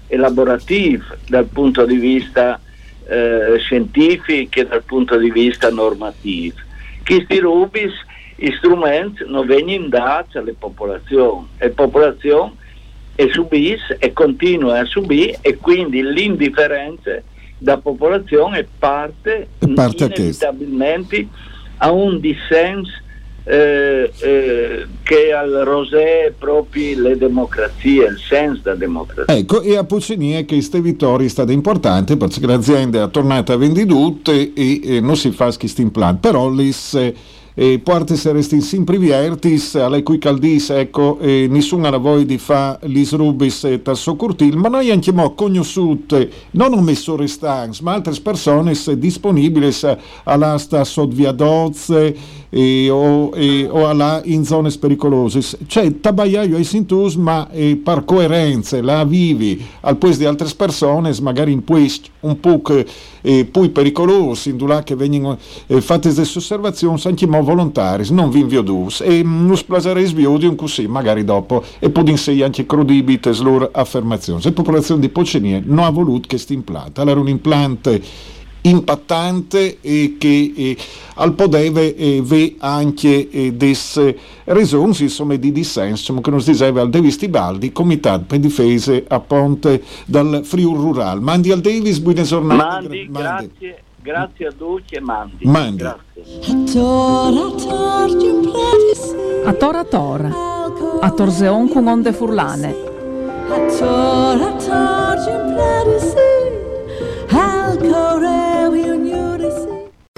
elaborativo 0.08 1.04
dal 1.28 1.46
punto 1.46 1.84
di 1.84 1.96
vista 1.96 2.60
eh, 3.08 3.56
scientifico 3.58 4.60
e 4.60 4.66
dal 4.66 4.82
punto 4.82 5.16
di 5.16 5.30
vista 5.30 5.70
normativo. 5.70 6.56
Questi 7.04 7.38
rubis, 7.38 7.92
gli 8.34 8.50
strumenti 8.56 9.24
non 9.26 9.46
vengono 9.46 9.88
dati 9.88 10.38
alle 10.38 10.54
popolazioni 10.58 11.46
e 11.58 11.66
le 11.66 11.72
popolazioni 11.72 12.52
e 13.14 13.30
subisce 13.32 13.96
e 13.98 14.12
continua 14.12 14.80
a 14.80 14.84
subire 14.84 15.38
e 15.40 15.56
quindi 15.56 16.02
l'indifferenza 16.02 17.22
da 17.58 17.78
popolazione 17.78 18.66
parte, 18.78 19.48
parte 19.74 20.04
inevitabilmente 20.04 21.26
a 21.78 21.90
un 21.90 22.20
dissenso 22.20 23.04
eh, 23.48 24.10
eh, 24.18 24.86
che 25.04 25.32
al 25.32 25.62
rosè 25.64 26.32
proprio 26.36 27.00
le 27.00 27.16
democrazie, 27.16 28.06
il 28.06 28.18
senso 28.18 28.62
della 28.64 28.76
democrazia. 28.76 29.36
Ecco, 29.36 29.62
e 29.62 29.76
a 29.76 29.84
Puccini 29.84 30.32
è 30.32 30.44
che 30.44 30.56
queste 30.56 30.80
vittorie 30.80 31.26
è 31.26 31.30
stata 31.30 31.52
importante 31.52 32.16
perché 32.16 32.44
l'azienda 32.44 33.04
è 33.04 33.10
tornata 33.10 33.52
a 33.52 33.56
vendite 33.56 34.52
e, 34.52 34.80
e 34.82 35.00
non 35.00 35.16
si 35.16 35.30
fa 35.30 35.54
questi 35.56 35.82
implant, 35.82 36.18
però 36.18 36.50
le 36.50 36.72
eh, 37.58 37.78
porte 37.78 38.16
saresti 38.16 38.60
sempre 38.60 38.98
viertis, 38.98 39.76
alle 39.76 40.02
cui 40.02 40.18
caldis, 40.18 40.68
ecco, 40.70 41.18
eh, 41.20 41.46
nessuno 41.48 41.86
ha 41.86 41.96
voglia 41.96 42.24
di 42.24 42.36
fare 42.36 42.86
gli 42.86 43.02
rubis 43.12 43.64
e 43.64 43.80
tasso 43.80 44.14
curtil, 44.14 44.56
ma 44.56 44.68
noi 44.68 44.90
anche 44.90 45.10
mo 45.10 45.32
conosciute, 45.32 46.30
non 46.50 46.74
ho 46.74 46.82
messo 46.82 47.16
restanze, 47.16 47.82
ma 47.82 47.94
altre 47.94 48.12
persone 48.20 48.74
disponibili 48.98 49.74
alla 50.24 50.58
sta 50.58 50.84
sotviadozze 50.84 52.44
e, 52.50 52.90
o, 52.90 53.30
e, 53.34 53.66
o 53.70 53.88
alla 53.88 54.20
in 54.24 54.44
zone 54.44 54.70
pericolose. 54.78 55.40
Cioè, 55.66 56.00
tabaiaio 56.00 56.56
ai 56.56 56.64
sintus, 56.64 57.14
ma 57.14 57.48
eh, 57.50 57.80
per 57.82 58.04
coerenza 58.04 58.80
la 58.82 59.04
vivi 59.04 59.64
al 59.80 59.96
posto 59.96 60.18
di 60.18 60.24
altre 60.26 60.48
persone, 60.54 61.14
magari 61.22 61.52
in 61.52 61.64
posti 61.64 62.10
un 62.20 62.38
po' 62.38 62.60
eh, 63.22 63.44
più 63.44 63.72
pericolosi, 63.72 64.50
in 64.50 64.66
là 64.66 64.82
che 64.82 64.94
vengono 64.94 65.38
eh, 65.66 65.80
fatte 65.80 66.12
queste 66.12 66.38
osservazioni, 66.38 67.00
anche 67.04 67.26
mo 67.26 67.42
volontari, 67.46 68.04
non 68.10 68.28
vi 68.28 68.40
invio 68.40 68.62
dus. 68.62 69.00
E 69.00 69.22
non 69.22 69.56
splaserei 69.56 70.04
sviodium 70.04 70.54
così, 70.54 70.86
magari 70.86 71.24
dopo, 71.24 71.64
e 71.78 71.88
poi 71.88 72.10
insegni 72.10 72.42
anche 72.42 72.66
crodibite 72.66 73.32
loro 73.42 73.70
affermazioni. 73.72 74.42
La 74.42 74.52
popolazione 74.52 75.00
di 75.00 75.08
Pocenie 75.08 75.62
non 75.64 75.84
ha 75.84 75.90
voluto 75.90 76.28
che 76.28 76.36
sti 76.36 76.52
implante. 76.52 77.00
Allora 77.00 77.20
un 77.20 77.28
implante 77.28 78.02
impattante 78.62 79.78
e 79.80 80.16
che 80.18 80.52
eh, 80.56 80.76
al 81.14 81.34
podeve 81.34 81.94
eh, 81.94 82.20
ve 82.20 82.56
anche 82.58 83.30
eh, 83.30 83.52
desse 83.52 84.18
ragioni 84.44 84.94
insomma 84.98 85.36
di 85.36 85.52
dissenso 85.52 86.12
come 86.14 86.36
nos 86.36 86.46
diceva 86.46 86.80
al 86.80 86.90
Davis 86.90 87.16
Tibaldi 87.16 87.70
comitato 87.70 88.24
per 88.26 88.40
difesa 88.40 89.00
a 89.06 89.20
ponte 89.20 89.82
dal 90.06 90.40
Friul 90.42 90.80
Rural 90.80 91.20
mandi 91.22 91.52
al 91.52 91.60
Davis 91.60 91.98
buona 92.00 92.22
giornata 92.22 92.64
Mandi, 92.64 93.08
mandi. 93.08 93.10
grazie, 93.12 93.82
grazie 94.06 94.46
a 94.46 94.52
tutti 94.52 94.94
e 94.94 95.00
mandi. 95.00 95.44
Mandi. 95.46 95.82
Grazie. 95.82 96.54
A 99.44 99.52
tora 99.52 99.84
tora. 99.84 100.30
A 101.00 101.10
torzeon 101.10 101.68
con 101.68 101.88
onde 101.88 102.12
furlane. 102.12 102.74